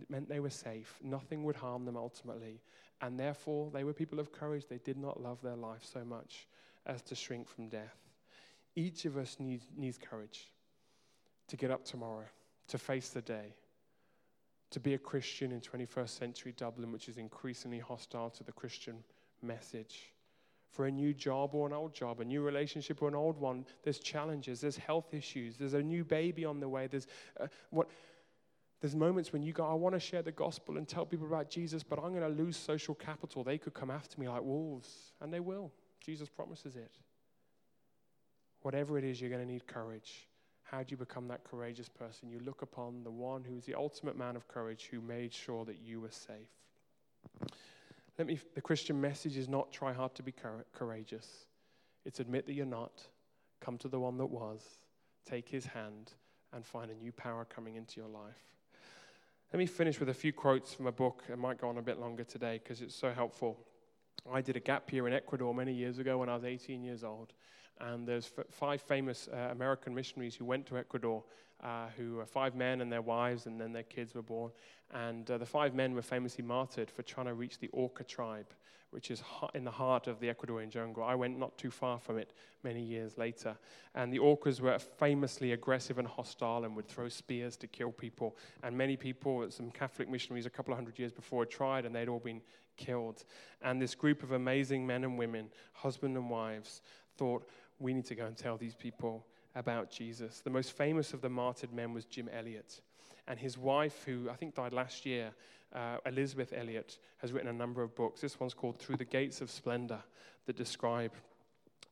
meant, 0.08 0.28
they 0.28 0.40
were 0.40 0.50
safe. 0.50 0.98
Nothing 1.02 1.44
would 1.44 1.56
harm 1.56 1.84
them 1.84 1.96
ultimately. 1.96 2.60
And 3.00 3.18
therefore, 3.20 3.70
they 3.72 3.84
were 3.84 3.92
people 3.92 4.18
of 4.18 4.32
courage. 4.32 4.64
They 4.68 4.78
did 4.78 4.96
not 4.96 5.22
love 5.22 5.42
their 5.42 5.56
life 5.56 5.82
so 5.84 6.04
much 6.04 6.46
as 6.86 7.02
to 7.02 7.14
shrink 7.14 7.48
from 7.48 7.68
death. 7.68 7.96
Each 8.76 9.04
of 9.04 9.16
us 9.16 9.36
needs, 9.38 9.66
needs 9.76 9.98
courage 9.98 10.50
to 11.48 11.56
get 11.56 11.70
up 11.70 11.84
tomorrow, 11.84 12.24
to 12.68 12.78
face 12.78 13.10
the 13.10 13.20
day, 13.20 13.54
to 14.70 14.80
be 14.80 14.94
a 14.94 14.98
Christian 14.98 15.52
in 15.52 15.60
21st 15.60 16.08
century 16.08 16.54
Dublin, 16.56 16.90
which 16.90 17.08
is 17.08 17.18
increasingly 17.18 17.78
hostile 17.78 18.30
to 18.30 18.44
the 18.44 18.52
Christian 18.52 18.96
message. 19.42 20.12
For 20.70 20.86
a 20.86 20.90
new 20.90 21.14
job 21.14 21.54
or 21.54 21.68
an 21.68 21.72
old 21.72 21.94
job, 21.94 22.20
a 22.20 22.24
new 22.24 22.42
relationship 22.42 23.00
or 23.00 23.08
an 23.08 23.14
old 23.14 23.38
one, 23.38 23.64
there's 23.84 24.00
challenges, 24.00 24.60
there's 24.60 24.76
health 24.76 25.14
issues, 25.14 25.56
there's 25.56 25.74
a 25.74 25.82
new 25.82 26.02
baby 26.02 26.44
on 26.44 26.58
the 26.58 26.68
way, 26.68 26.86
there's 26.86 27.06
uh, 27.38 27.46
what. 27.70 27.88
There's 28.84 28.94
moments 28.94 29.32
when 29.32 29.42
you 29.42 29.54
go, 29.54 29.64
I 29.64 29.72
want 29.72 29.94
to 29.94 29.98
share 29.98 30.20
the 30.20 30.30
gospel 30.30 30.76
and 30.76 30.86
tell 30.86 31.06
people 31.06 31.26
about 31.26 31.48
Jesus, 31.48 31.82
but 31.82 31.98
I'm 31.98 32.10
going 32.10 32.20
to 32.20 32.42
lose 32.42 32.54
social 32.54 32.94
capital. 32.94 33.42
They 33.42 33.56
could 33.56 33.72
come 33.72 33.90
after 33.90 34.20
me 34.20 34.28
like 34.28 34.42
wolves, 34.42 35.14
and 35.22 35.32
they 35.32 35.40
will. 35.40 35.72
Jesus 36.04 36.28
promises 36.28 36.76
it. 36.76 36.92
Whatever 38.60 38.98
it 38.98 39.04
is, 39.04 39.22
you're 39.22 39.30
going 39.30 39.40
to 39.40 39.50
need 39.50 39.66
courage. 39.66 40.28
How 40.64 40.82
do 40.82 40.88
you 40.90 40.98
become 40.98 41.28
that 41.28 41.44
courageous 41.44 41.88
person? 41.88 42.28
You 42.28 42.40
look 42.44 42.60
upon 42.60 43.04
the 43.04 43.10
one 43.10 43.42
who 43.42 43.56
is 43.56 43.64
the 43.64 43.72
ultimate 43.72 44.18
man 44.18 44.36
of 44.36 44.48
courage 44.48 44.88
who 44.90 45.00
made 45.00 45.32
sure 45.32 45.64
that 45.64 45.78
you 45.82 46.02
were 46.02 46.10
safe. 46.10 47.48
Let 48.18 48.26
me, 48.26 48.38
the 48.54 48.60
Christian 48.60 49.00
message 49.00 49.38
is 49.38 49.48
not 49.48 49.72
try 49.72 49.94
hard 49.94 50.14
to 50.16 50.22
be 50.22 50.34
courageous. 50.74 51.46
It's 52.04 52.20
admit 52.20 52.44
that 52.44 52.52
you're 52.52 52.66
not, 52.66 53.00
come 53.62 53.78
to 53.78 53.88
the 53.88 53.98
one 53.98 54.18
that 54.18 54.26
was, 54.26 54.60
take 55.24 55.48
his 55.48 55.64
hand, 55.64 56.12
and 56.52 56.66
find 56.66 56.90
a 56.90 56.94
new 56.94 57.12
power 57.12 57.46
coming 57.46 57.76
into 57.76 57.98
your 57.98 58.10
life. 58.10 58.53
Let 59.54 59.58
me 59.60 59.66
finish 59.66 60.00
with 60.00 60.08
a 60.08 60.14
few 60.14 60.32
quotes 60.32 60.74
from 60.74 60.88
a 60.88 60.90
book. 60.90 61.22
It 61.28 61.38
might 61.38 61.60
go 61.60 61.68
on 61.68 61.78
a 61.78 61.80
bit 61.80 62.00
longer 62.00 62.24
today 62.24 62.60
because 62.60 62.80
it's 62.80 62.92
so 62.92 63.12
helpful. 63.12 63.56
I 64.28 64.40
did 64.40 64.56
a 64.56 64.60
gap 64.60 64.92
year 64.92 65.06
in 65.06 65.14
Ecuador 65.14 65.54
many 65.54 65.72
years 65.72 66.00
ago 66.00 66.18
when 66.18 66.28
I 66.28 66.34
was 66.34 66.42
18 66.44 66.82
years 66.82 67.04
old. 67.04 67.34
And 67.80 68.06
there's 68.06 68.30
f- 68.38 68.46
five 68.50 68.80
famous 68.80 69.28
uh, 69.32 69.48
American 69.50 69.94
missionaries 69.94 70.34
who 70.34 70.44
went 70.44 70.66
to 70.66 70.78
Ecuador, 70.78 71.22
uh, 71.62 71.86
who 71.96 72.16
were 72.16 72.26
five 72.26 72.54
men 72.54 72.80
and 72.80 72.90
their 72.90 73.02
wives, 73.02 73.46
and 73.46 73.60
then 73.60 73.72
their 73.72 73.82
kids 73.82 74.14
were 74.14 74.22
born. 74.22 74.50
And 74.92 75.28
uh, 75.30 75.38
the 75.38 75.46
five 75.46 75.74
men 75.74 75.94
were 75.94 76.02
famously 76.02 76.44
martyred 76.44 76.90
for 76.90 77.02
trying 77.02 77.26
to 77.26 77.34
reach 77.34 77.58
the 77.58 77.70
Auca 77.72 78.04
tribe, 78.04 78.46
which 78.90 79.10
is 79.10 79.22
in 79.54 79.64
the 79.64 79.70
heart 79.70 80.06
of 80.06 80.20
the 80.20 80.32
Ecuadorian 80.32 80.68
jungle. 80.68 81.02
I 81.02 81.16
went 81.16 81.38
not 81.38 81.58
too 81.58 81.70
far 81.70 81.98
from 81.98 82.16
it 82.16 82.32
many 82.62 82.80
years 82.80 83.18
later. 83.18 83.56
And 83.94 84.12
the 84.12 84.20
Aucas 84.20 84.60
were 84.60 84.78
famously 84.78 85.52
aggressive 85.52 85.98
and 85.98 86.06
hostile 86.06 86.64
and 86.64 86.76
would 86.76 86.86
throw 86.86 87.08
spears 87.08 87.56
to 87.56 87.66
kill 87.66 87.90
people. 87.90 88.36
And 88.62 88.76
many 88.76 88.96
people, 88.96 89.50
some 89.50 89.70
Catholic 89.72 90.08
missionaries 90.08 90.46
a 90.46 90.50
couple 90.50 90.72
of 90.72 90.78
hundred 90.78 90.98
years 90.98 91.12
before 91.12 91.42
had 91.42 91.50
tried, 91.50 91.86
and 91.86 91.94
they'd 91.94 92.08
all 92.08 92.20
been 92.20 92.40
killed. 92.76 93.24
And 93.62 93.82
this 93.82 93.94
group 93.94 94.22
of 94.22 94.32
amazing 94.32 94.86
men 94.86 95.02
and 95.02 95.18
women, 95.18 95.48
husband 95.72 96.16
and 96.16 96.30
wives, 96.30 96.82
thought, 97.16 97.48
we 97.78 97.92
need 97.92 98.06
to 98.06 98.14
go 98.14 98.26
and 98.26 98.36
tell 98.36 98.56
these 98.56 98.74
people 98.74 99.26
about 99.54 99.90
Jesus. 99.90 100.40
The 100.40 100.50
most 100.50 100.72
famous 100.72 101.12
of 101.12 101.20
the 101.20 101.28
martyred 101.28 101.72
men 101.72 101.92
was 101.92 102.04
Jim 102.04 102.28
Elliot. 102.32 102.80
And 103.26 103.38
his 103.38 103.56
wife, 103.56 104.02
who 104.04 104.28
I 104.30 104.34
think 104.34 104.54
died 104.54 104.72
last 104.72 105.06
year, 105.06 105.32
uh, 105.74 105.96
Elisabeth 106.06 106.52
Elliot 106.52 106.98
has 107.18 107.32
written 107.32 107.48
a 107.48 107.52
number 107.52 107.82
of 107.82 107.94
books. 107.94 108.20
This 108.20 108.38
one's 108.38 108.54
called 108.54 108.78
Through 108.78 108.96
the 108.96 109.04
Gates 109.04 109.40
of 109.40 109.50
Splendor 109.50 110.00
that 110.46 110.56
describe, 110.56 111.12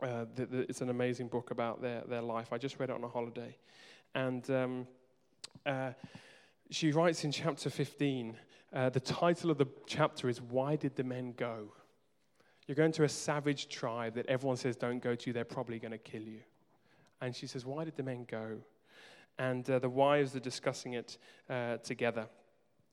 uh, 0.03 0.27
the, 0.35 0.47
the, 0.47 0.59
it's 0.68 0.81
an 0.81 0.90
amazing 0.90 1.29
book 1.29 1.51
about 1.51 1.81
their, 1.81 2.03
their 2.09 2.23
life. 2.23 2.53
I 2.53 2.59
just 2.59 2.79
read 2.79 2.90
it 2.90 2.95
on 2.95 3.05
a 3.05 3.09
holiday. 3.09 3.57
And 4.14 4.49
um, 4.51 4.87
uh, 5.64 5.92
she 6.71 6.92
writes 6.92 7.25
in 7.25 7.33
chapter 7.33 7.71
15, 7.71 8.37
uh, 8.73 8.88
the 8.90 9.01
title 9.01 9.51
of 9.51 9.59
the 9.59 9.68
chapter 9.87 10.29
is 10.29 10.40
Why 10.40 10.77
Did 10.77 10.97
the 10.97 11.05
Men 11.05 11.33
Go? 11.37 11.73
You're 12.66 12.77
going 12.77 12.92
to 12.92 13.05
a 13.05 13.09
savage 13.09 13.68
tribe 13.68 14.14
that 14.14 14.27
everyone 14.27 14.57
says 14.57 14.77
don't 14.77 15.03
go 15.03 15.14
to, 15.14 15.33
they're 15.33 15.44
probably 15.44 15.79
going 15.79 15.92
to 15.92 15.98
kill 15.98 16.22
you. 16.22 16.40
And 17.20 17.35
she 17.35 17.46
says, 17.46 17.66
Why 17.66 17.85
did 17.85 17.96
the 17.96 18.03
men 18.03 18.25
go? 18.29 18.59
And 19.38 19.68
uh, 19.68 19.79
the 19.79 19.88
wives 19.88 20.37
are 20.37 20.40
discussing 20.40 20.94
it 20.94 21.18
uh, 21.48 21.79
together. 21.79 22.27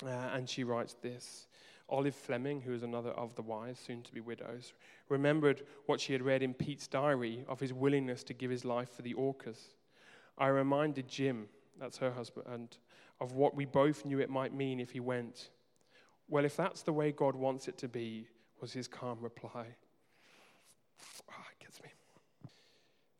Uh, 0.03 0.09
and 0.33 0.49
she 0.49 0.63
writes 0.63 0.95
this 1.01 1.47
Olive 1.89 2.15
Fleming, 2.15 2.61
who 2.61 2.73
is 2.73 2.83
another 2.83 3.11
of 3.11 3.35
the 3.35 3.41
wives, 3.41 3.79
soon 3.79 4.01
to 4.03 4.13
be 4.13 4.21
widows, 4.21 4.73
remembered 5.09 5.63
what 5.85 5.99
she 5.99 6.13
had 6.13 6.21
read 6.21 6.41
in 6.43 6.53
Pete's 6.53 6.87
diary 6.87 7.43
of 7.47 7.59
his 7.59 7.73
willingness 7.73 8.23
to 8.23 8.33
give 8.33 8.51
his 8.51 8.63
life 8.63 8.89
for 8.89 9.01
the 9.01 9.15
Aucas. 9.15 9.75
I 10.37 10.47
reminded 10.47 11.07
Jim, 11.07 11.47
that's 11.79 11.97
her 11.97 12.11
husband, 12.11 12.77
of 13.19 13.33
what 13.33 13.55
we 13.55 13.65
both 13.65 14.05
knew 14.05 14.19
it 14.19 14.29
might 14.29 14.53
mean 14.53 14.79
if 14.79 14.91
he 14.91 14.99
went. 14.99 15.49
Well, 16.29 16.45
if 16.45 16.55
that's 16.55 16.83
the 16.83 16.93
way 16.93 17.11
God 17.11 17.35
wants 17.35 17.67
it 17.67 17.77
to 17.79 17.87
be, 17.87 18.27
was 18.61 18.73
his 18.73 18.87
calm 18.87 19.17
reply. 19.21 19.65
Oh, 21.29 21.43
it 21.51 21.63
gets 21.63 21.81
me. 21.81 21.89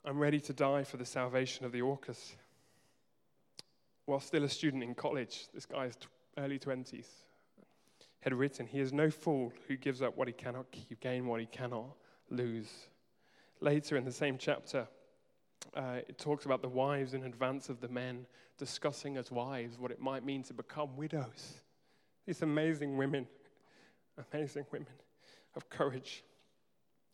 I'm 0.06 0.18
ready 0.18 0.40
to 0.42 0.54
die 0.54 0.84
for 0.84 0.98
the 0.98 1.06
salvation 1.06 1.66
of 1.66 1.72
the 1.72 1.82
Aucas. 1.82 2.36
While 4.06 4.20
still 4.20 4.44
a 4.44 4.50
student 4.50 4.84
in 4.84 4.96
college, 4.96 5.48
this 5.54 5.66
guy's 5.66 5.92
is 5.92 5.98
early 6.38 6.58
20s, 6.58 7.06
had 8.22 8.34
written, 8.34 8.66
He 8.66 8.80
is 8.80 8.92
no 8.92 9.10
fool 9.10 9.54
who 9.68 9.78
gives 9.78 10.02
up 10.02 10.18
what 10.18 10.28
he 10.28 10.34
cannot 10.34 10.72
keep, 10.72 11.00
gain 11.00 11.28
what 11.28 11.40
he 11.40 11.46
cannot 11.46 11.96
lose. 12.30 12.70
Later 13.62 13.98
in 13.98 14.06
the 14.06 14.12
same 14.12 14.38
chapter, 14.38 14.88
uh, 15.76 16.00
it 16.08 16.18
talks 16.18 16.46
about 16.46 16.62
the 16.62 16.70
wives 16.70 17.14
in 17.14 17.24
advance 17.24 17.70
of 17.70 17.82
the 17.82 17.90
men 17.90 18.26
discussing 18.58 19.18
as 19.18 19.32
wives 19.32 19.78
what 19.78 19.92
it 19.92 20.00
might 20.00 20.26
mean 20.26 20.44
to 20.44 20.54
become 20.54 20.96
widows. 20.98 21.62
These 22.26 22.42
amazing 22.42 22.98
women, 22.98 23.28
amazing 24.34 24.66
women 24.72 24.88
of 25.56 25.70
courage. 25.70 26.24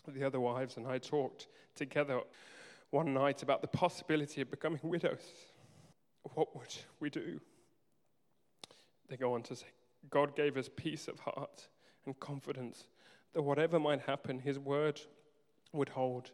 The 0.07 0.23
other 0.23 0.39
wives 0.39 0.77
and 0.77 0.87
I 0.87 0.99
talked 0.99 1.47
together 1.75 2.21
one 2.91 3.13
night 3.13 3.43
about 3.43 3.61
the 3.61 3.67
possibility 3.67 4.41
of 4.41 4.51
becoming 4.51 4.79
widows. 4.83 5.23
What 6.33 6.55
would 6.55 6.75
we 6.99 7.09
do? 7.09 7.39
They 9.09 9.17
go 9.17 9.33
on 9.33 9.43
to 9.43 9.55
say, 9.55 9.67
God 10.09 10.35
gave 10.35 10.57
us 10.57 10.69
peace 10.75 11.07
of 11.07 11.19
heart 11.19 11.67
and 12.05 12.19
confidence 12.19 12.85
that 13.33 13.41
whatever 13.41 13.79
might 13.79 14.01
happen, 14.01 14.39
His 14.39 14.57
word 14.59 15.01
would 15.73 15.89
hold. 15.89 16.31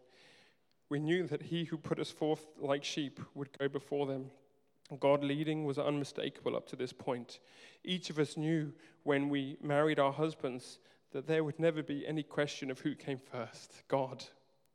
We 0.90 1.00
knew 1.00 1.26
that 1.28 1.42
He 1.42 1.64
who 1.64 1.78
put 1.78 2.00
us 2.00 2.12
forth 2.12 2.46
like 2.60 2.84
sheep 2.84 3.20
would 3.34 3.58
go 3.58 3.68
before 3.68 4.06
them. 4.06 4.32
God 5.00 5.24
leading 5.24 5.66
was 5.66 5.78
unmistakable 5.78 6.56
up 6.56 6.68
to 6.68 6.76
this 6.76 6.92
point. 6.92 7.40
Each 7.84 8.10
of 8.10 8.20
us 8.20 8.36
knew 8.36 8.74
when 9.04 9.30
we 9.30 9.58
married 9.62 10.00
our 10.00 10.12
husbands 10.12 10.80
that 11.12 11.28
there 11.28 11.44
would 11.44 11.60
never 11.60 11.84
be 11.84 12.08
any 12.08 12.24
question 12.24 12.72
of 12.72 12.80
who 12.80 12.96
came 12.96 13.18
first. 13.18 13.84
God 13.88 14.24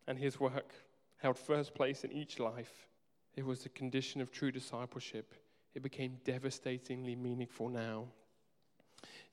and 0.07 0.19
His 0.19 0.39
work 0.39 0.75
held 1.19 1.39
first 1.39 1.75
place 1.75 2.05
in 2.05 2.13
each 2.13 2.39
life. 2.39 2.89
It 3.35 3.45
was 3.45 3.63
the 3.63 3.69
condition 3.71 4.21
of 4.21 4.31
true 4.31 4.51
discipleship. 4.51 5.35
It 5.75 5.83
became 5.83 6.19
devastatingly 6.25 7.17
meaningful 7.17 7.69
now. 7.69 8.07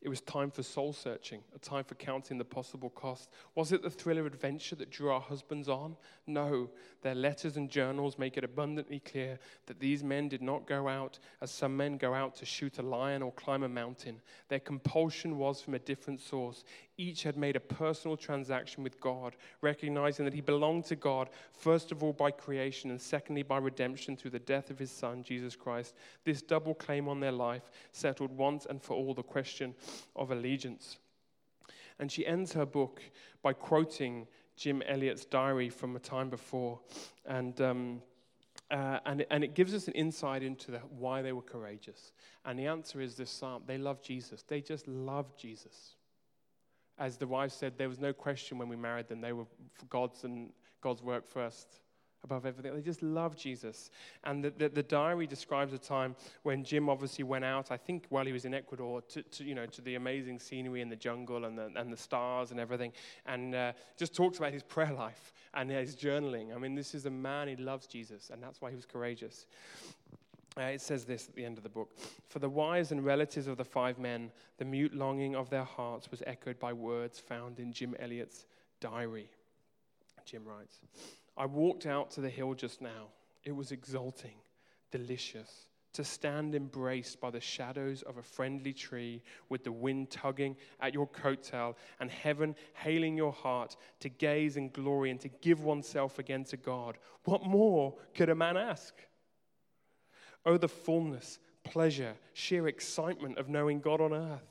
It 0.03 0.09
was 0.09 0.19
time 0.19 0.51
for 0.51 0.63
soul 0.63 0.91
searching, 0.91 1.41
a 1.55 1.59
time 1.59 1.85
for 1.85 1.95
counting 1.95 2.37
the 2.37 2.43
possible 2.43 2.89
cost. 2.89 3.29
Was 3.55 3.71
it 3.71 3.81
the 3.81 3.89
thriller 3.89 4.25
adventure 4.25 4.75
that 4.75 4.89
drew 4.89 5.09
our 5.09 5.21
husbands 5.21 5.69
on? 5.69 5.95
No. 6.27 6.69
Their 7.03 7.15
letters 7.15 7.55
and 7.55 7.69
journals 7.69 8.19
make 8.19 8.37
it 8.37 8.43
abundantly 8.43 8.99
clear 8.99 9.39
that 9.65 9.79
these 9.79 10.03
men 10.03 10.27
did 10.27 10.41
not 10.41 10.67
go 10.67 10.89
out 10.89 11.19
as 11.39 11.51
some 11.51 11.77
men 11.77 11.95
go 11.95 12.13
out 12.13 12.35
to 12.35 12.45
shoot 12.45 12.79
a 12.79 12.81
lion 12.81 13.21
or 13.21 13.31
climb 13.31 13.63
a 13.63 13.69
mountain. 13.69 14.21
Their 14.49 14.59
compulsion 14.59 15.37
was 15.37 15.61
from 15.61 15.73
a 15.73 15.79
different 15.79 16.19
source. 16.19 16.65
Each 16.97 17.23
had 17.23 17.37
made 17.37 17.55
a 17.55 17.59
personal 17.59 18.15
transaction 18.15 18.83
with 18.83 18.99
God, 18.99 19.35
recognizing 19.61 20.25
that 20.25 20.33
he 20.33 20.41
belonged 20.41 20.85
to 20.85 20.95
God, 20.95 21.29
first 21.51 21.91
of 21.91 22.03
all 22.03 22.13
by 22.13 22.29
creation, 22.29 22.91
and 22.91 23.01
secondly 23.01 23.41
by 23.41 23.57
redemption 23.57 24.15
through 24.15 24.31
the 24.31 24.39
death 24.39 24.69
of 24.69 24.77
his 24.77 24.91
Son, 24.91 25.23
Jesus 25.23 25.55
Christ. 25.55 25.95
This 26.23 26.43
double 26.43 26.75
claim 26.75 27.07
on 27.07 27.19
their 27.19 27.31
life 27.31 27.71
settled 27.91 28.31
once 28.31 28.67
and 28.69 28.81
for 28.81 28.93
all 28.93 29.15
the 29.15 29.23
question 29.23 29.73
of 30.15 30.29
allegiance. 30.29 30.99
And 31.97 32.11
she 32.11 32.27
ends 32.27 32.53
her 32.53 32.65
book 32.65 33.01
by 33.41 33.53
quoting 33.53 34.27
Jim 34.55 34.83
Elliot's 34.83 35.25
diary 35.25 35.69
from 35.69 35.95
a 35.95 35.99
time 35.99 36.29
before. 36.29 36.79
And. 37.25 37.59
Um, 37.61 38.01
uh, 38.71 38.97
and, 39.05 39.23
and 39.29 39.43
it 39.43 39.53
gives 39.53 39.75
us 39.75 39.87
an 39.87 39.93
insight 39.93 40.41
into 40.41 40.71
the, 40.71 40.79
why 40.97 41.21
they 41.21 41.31
were 41.31 41.43
courageous. 41.43 42.11
And 42.43 42.57
the 42.57 42.65
answer 42.65 43.01
is 43.01 43.13
this 43.13 43.29
psalm 43.29 43.61
they 43.67 43.77
love 43.77 44.01
Jesus. 44.01 44.41
They 44.41 44.61
just 44.61 44.87
love 44.87 45.37
Jesus 45.37 45.95
as 46.99 47.17
the 47.17 47.27
wife 47.27 47.51
said, 47.51 47.77
there 47.77 47.89
was 47.89 47.99
no 47.99 48.13
question 48.13 48.57
when 48.57 48.69
we 48.69 48.75
married 48.75 49.07
them. 49.07 49.21
They 49.21 49.33
were 49.33 49.45
God's 49.89 50.23
and 50.23 50.49
God's 50.81 51.01
work 51.01 51.27
first. 51.27 51.79
above 52.23 52.45
everything. 52.45 52.73
They 52.73 52.81
just 52.81 53.03
love 53.03 53.35
Jesus. 53.35 53.89
And 54.23 54.43
the, 54.43 54.51
the, 54.51 54.69
the, 54.69 54.83
diary 54.83 55.27
describes 55.27 55.73
a 55.73 55.77
time 55.77 56.15
when 56.43 56.63
Jim 56.63 56.89
obviously 56.89 57.23
went 57.23 57.43
out, 57.43 57.71
I 57.71 57.77
think 57.77 58.05
while 58.09 58.25
he 58.25 58.31
was 58.31 58.45
in 58.45 58.53
Ecuador, 58.53 59.01
to, 59.01 59.23
to 59.23 59.43
you 59.43 59.55
know, 59.55 59.65
to 59.65 59.81
the 59.81 59.95
amazing 59.95 60.39
scenery 60.39 60.81
in 60.81 60.89
the 60.89 60.95
jungle 60.95 61.45
and 61.45 61.57
the, 61.57 61.69
and 61.75 61.91
the 61.91 61.97
stars 61.97 62.51
and 62.51 62.59
everything, 62.59 62.93
and 63.25 63.53
uh, 63.53 63.73
just 63.97 64.15
talks 64.15 64.37
about 64.37 64.53
his 64.53 64.63
prayer 64.73 64.93
life 64.93 65.33
and 65.53 65.69
his 65.69 65.95
journaling. 65.95 66.55
I 66.55 66.57
mean, 66.57 66.75
this 66.75 66.95
is 66.95 67.05
a 67.05 67.11
man, 67.11 67.47
who 67.47 67.55
loves 67.57 67.87
Jesus, 67.87 68.29
and 68.29 68.41
that's 68.41 68.61
why 68.61 68.69
he 68.69 68.75
was 68.75 68.85
courageous. 68.85 69.45
Uh, 70.57 70.63
it 70.63 70.81
says 70.81 71.03
this 71.05 71.27
at 71.27 71.35
the 71.35 71.43
end 71.45 71.57
of 71.57 71.63
the 71.63 71.69
book 71.69 71.97
For 72.29 72.39
the 72.39 72.49
wives 72.49 72.91
and 72.91 73.03
relatives 73.03 73.47
of 73.47 73.57
the 73.57 73.63
five 73.63 73.97
men, 73.97 74.31
the 74.57 74.65
mute 74.65 74.93
longing 74.93 75.35
of 75.35 75.49
their 75.49 75.63
hearts 75.63 76.11
was 76.11 76.21
echoed 76.27 76.59
by 76.59 76.73
words 76.73 77.19
found 77.19 77.59
in 77.59 77.73
Jim 77.73 77.95
Elliot's 77.99 78.45
diary. 78.79 79.29
Jim 80.25 80.45
writes, 80.45 80.79
I 81.35 81.45
walked 81.45 81.85
out 81.85 82.11
to 82.11 82.21
the 82.21 82.29
hill 82.29 82.53
just 82.53 82.81
now. 82.81 83.07
It 83.43 83.55
was 83.55 83.71
exulting, 83.71 84.35
delicious, 84.91 85.67
to 85.93 86.03
stand 86.03 86.55
embraced 86.55 87.19
by 87.19 87.29
the 87.29 87.39
shadows 87.39 88.01
of 88.03 88.17
a 88.17 88.23
friendly 88.23 88.73
tree 88.73 89.21
with 89.49 89.63
the 89.63 89.71
wind 89.71 90.09
tugging 90.09 90.55
at 90.79 90.93
your 90.93 91.07
coattail 91.07 91.75
and 91.99 92.09
heaven 92.09 92.55
hailing 92.73 93.17
your 93.17 93.31
heart 93.31 93.75
to 93.99 94.09
gaze 94.09 94.57
in 94.57 94.69
glory 94.69 95.11
and 95.11 95.19
to 95.19 95.29
give 95.41 95.63
oneself 95.63 96.19
again 96.19 96.43
to 96.45 96.57
God. 96.57 96.97
What 97.25 97.43
more 97.43 97.95
could 98.15 98.29
a 98.29 98.35
man 98.35 98.57
ask? 98.57 98.95
Oh, 100.45 100.57
the 100.57 100.67
fullness, 100.67 101.39
pleasure, 101.63 102.15
sheer 102.33 102.67
excitement 102.67 103.37
of 103.37 103.49
knowing 103.49 103.79
God 103.79 104.01
on 104.01 104.13
earth. 104.13 104.49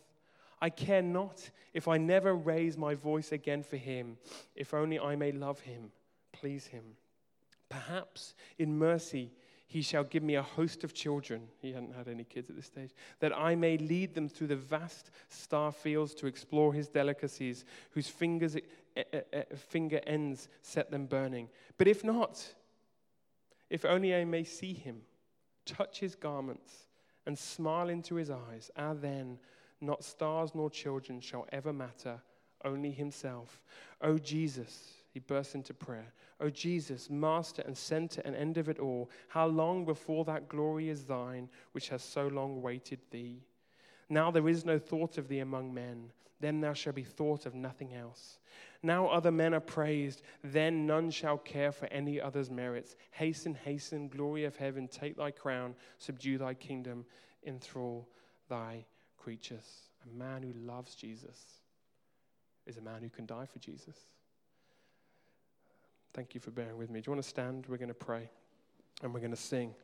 I 0.60 0.70
care 0.70 1.02
not 1.02 1.50
if 1.74 1.88
I 1.88 1.98
never 1.98 2.34
raise 2.34 2.76
my 2.78 2.94
voice 2.94 3.32
again 3.32 3.62
for 3.62 3.76
him, 3.76 4.16
if 4.54 4.72
only 4.72 4.98
I 4.98 5.16
may 5.16 5.32
love 5.32 5.60
him 5.60 5.90
please 6.32 6.66
him. 6.66 6.82
Perhaps 7.68 8.34
in 8.58 8.76
mercy, 8.76 9.30
he 9.66 9.80
shall 9.80 10.04
give 10.04 10.22
me 10.22 10.34
a 10.34 10.42
host 10.42 10.84
of 10.84 10.92
children. 10.92 11.48
He 11.60 11.72
hadn't 11.72 11.94
had 11.94 12.08
any 12.08 12.24
kids 12.24 12.50
at 12.50 12.56
this 12.56 12.66
stage. 12.66 12.90
That 13.20 13.36
I 13.36 13.54
may 13.54 13.78
lead 13.78 14.14
them 14.14 14.28
through 14.28 14.48
the 14.48 14.56
vast 14.56 15.10
star 15.28 15.72
fields 15.72 16.14
to 16.16 16.26
explore 16.26 16.74
his 16.74 16.88
delicacies, 16.88 17.64
whose 17.92 18.08
fingers, 18.08 18.56
finger 19.56 20.00
ends 20.06 20.48
set 20.60 20.90
them 20.90 21.06
burning. 21.06 21.48
But 21.78 21.88
if 21.88 22.04
not, 22.04 22.44
if 23.70 23.84
only 23.84 24.14
I 24.14 24.24
may 24.24 24.44
see 24.44 24.74
him, 24.74 25.02
touch 25.64 26.00
his 26.00 26.14
garments, 26.14 26.86
and 27.26 27.38
smile 27.38 27.88
into 27.88 28.16
his 28.16 28.30
eyes, 28.30 28.70
ah, 28.76 28.94
then 28.94 29.38
not 29.80 30.04
stars 30.04 30.54
nor 30.54 30.70
children 30.70 31.20
shall 31.20 31.46
ever 31.52 31.72
matter, 31.72 32.20
only 32.64 32.90
himself. 32.90 33.60
O 34.00 34.12
oh, 34.12 34.18
Jesus 34.18 35.02
he 35.12 35.20
bursts 35.20 35.54
into 35.54 35.74
prayer. 35.74 36.12
O 36.40 36.46
oh, 36.46 36.50
Jesus, 36.50 37.10
Master 37.10 37.62
and 37.66 37.76
center 37.76 38.22
and 38.24 38.34
end 38.34 38.56
of 38.56 38.68
it 38.68 38.78
all, 38.78 39.10
how 39.28 39.46
long 39.46 39.84
before 39.84 40.24
that 40.24 40.48
glory 40.48 40.88
is 40.88 41.04
thine, 41.04 41.48
which 41.72 41.90
has 41.90 42.02
so 42.02 42.28
long 42.28 42.62
waited 42.62 42.98
thee? 43.10 43.42
Now 44.08 44.30
there 44.30 44.48
is 44.48 44.64
no 44.64 44.78
thought 44.78 45.18
of 45.18 45.28
thee 45.28 45.40
among 45.40 45.74
men, 45.74 46.10
then 46.40 46.60
thou 46.60 46.72
shalt 46.72 46.96
be 46.96 47.04
thought 47.04 47.44
of 47.46 47.54
nothing 47.54 47.94
else. 47.94 48.38
Now 48.82 49.06
other 49.06 49.30
men 49.30 49.54
are 49.54 49.60
praised, 49.60 50.22
then 50.42 50.86
none 50.86 51.10
shall 51.10 51.38
care 51.38 51.70
for 51.70 51.86
any 51.86 52.20
other's 52.20 52.50
merits. 52.50 52.96
Hasten, 53.12 53.54
hasten, 53.54 54.08
glory 54.08 54.44
of 54.44 54.56
heaven, 54.56 54.88
take 54.88 55.16
thy 55.16 55.30
crown, 55.30 55.74
subdue 55.98 56.38
thy 56.38 56.54
kingdom, 56.54 57.04
enthrall 57.46 58.08
thy 58.48 58.84
creatures. 59.16 59.82
A 60.04 60.18
man 60.18 60.42
who 60.42 60.52
loves 60.66 60.96
Jesus 60.96 61.38
is 62.66 62.76
a 62.76 62.82
man 62.82 63.02
who 63.02 63.08
can 63.08 63.24
die 63.24 63.46
for 63.46 63.60
Jesus. 63.60 63.96
Thank 66.12 66.34
you 66.34 66.40
for 66.40 66.50
bearing 66.50 66.76
with 66.76 66.90
me. 66.90 67.00
Do 67.00 67.08
you 67.08 67.12
want 67.12 67.22
to 67.22 67.28
stand? 67.28 67.66
We're 67.68 67.78
going 67.78 67.88
to 67.88 67.94
pray 67.94 68.28
and 69.02 69.14
we're 69.14 69.20
going 69.20 69.30
to 69.30 69.36
sing. 69.36 69.74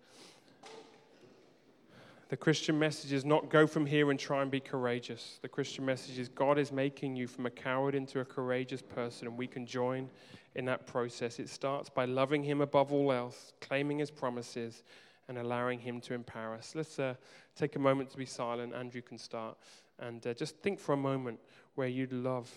The 2.29 2.37
Christian 2.37 2.79
message 2.79 3.13
is 3.13 3.25
not 3.25 3.49
go 3.49 3.67
from 3.67 3.87
here 3.87 4.11
and 4.11 4.21
try 4.21 4.43
and 4.43 4.51
be 4.51 4.61
courageous. 4.61 5.39
The 5.41 5.49
Christian 5.49 5.87
message 5.87 6.19
is 6.19 6.29
God 6.29 6.59
is 6.59 6.71
making 6.71 7.17
you 7.17 7.27
from 7.27 7.47
a 7.47 7.51
coward 7.51 7.95
into 7.95 8.21
a 8.21 8.25
courageous 8.25 8.83
person, 8.83 9.29
and 9.29 9.39
we 9.39 9.47
can 9.47 9.65
join 9.65 10.11
in 10.55 10.67
that 10.67 10.87
process. 10.87 11.39
It 11.39 11.49
starts 11.49 11.89
by 11.89 12.05
loving 12.05 12.43
Him 12.43 12.61
above 12.61 12.93
all 12.93 13.13
else, 13.13 13.55
claiming 13.63 13.99
His 13.99 14.11
promises, 14.11 14.83
and 15.29 15.39
allowing 15.39 15.79
Him 15.79 16.03
to 16.03 16.15
empower 16.15 16.55
us. 16.55 16.75
Let's 16.75 16.99
uh, 16.99 17.15
take 17.57 17.77
a 17.77 17.79
moment 17.79 18.11
to 18.11 18.19
be 18.19 18.27
silent. 18.27 18.75
Andrew 18.75 19.01
can 19.01 19.17
start. 19.17 19.57
And 19.99 20.27
uh, 20.27 20.35
just 20.35 20.59
think 20.59 20.79
for 20.79 20.93
a 20.93 20.99
moment 20.99 21.41
where 21.77 21.89
you'd 21.89 22.13
love 22.13 22.51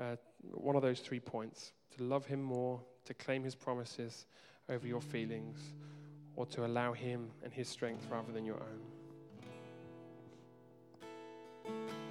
uh, 0.00 0.16
one 0.50 0.74
of 0.74 0.82
those 0.82 0.98
three 0.98 1.20
points 1.20 1.72
to 1.96 2.02
love 2.02 2.26
Him 2.26 2.42
more, 2.42 2.80
to 3.04 3.14
claim 3.14 3.44
his 3.44 3.54
promises 3.54 4.26
over 4.68 4.86
your 4.86 5.00
feelings 5.00 5.58
or 6.36 6.46
to 6.46 6.64
allow 6.64 6.92
him 6.92 7.28
and 7.42 7.52
his 7.52 7.68
strength 7.68 8.06
rather 8.10 8.32
than 8.32 8.44
your 8.44 8.56
own 8.56 9.01
thank 11.64 11.74
you 11.90 12.01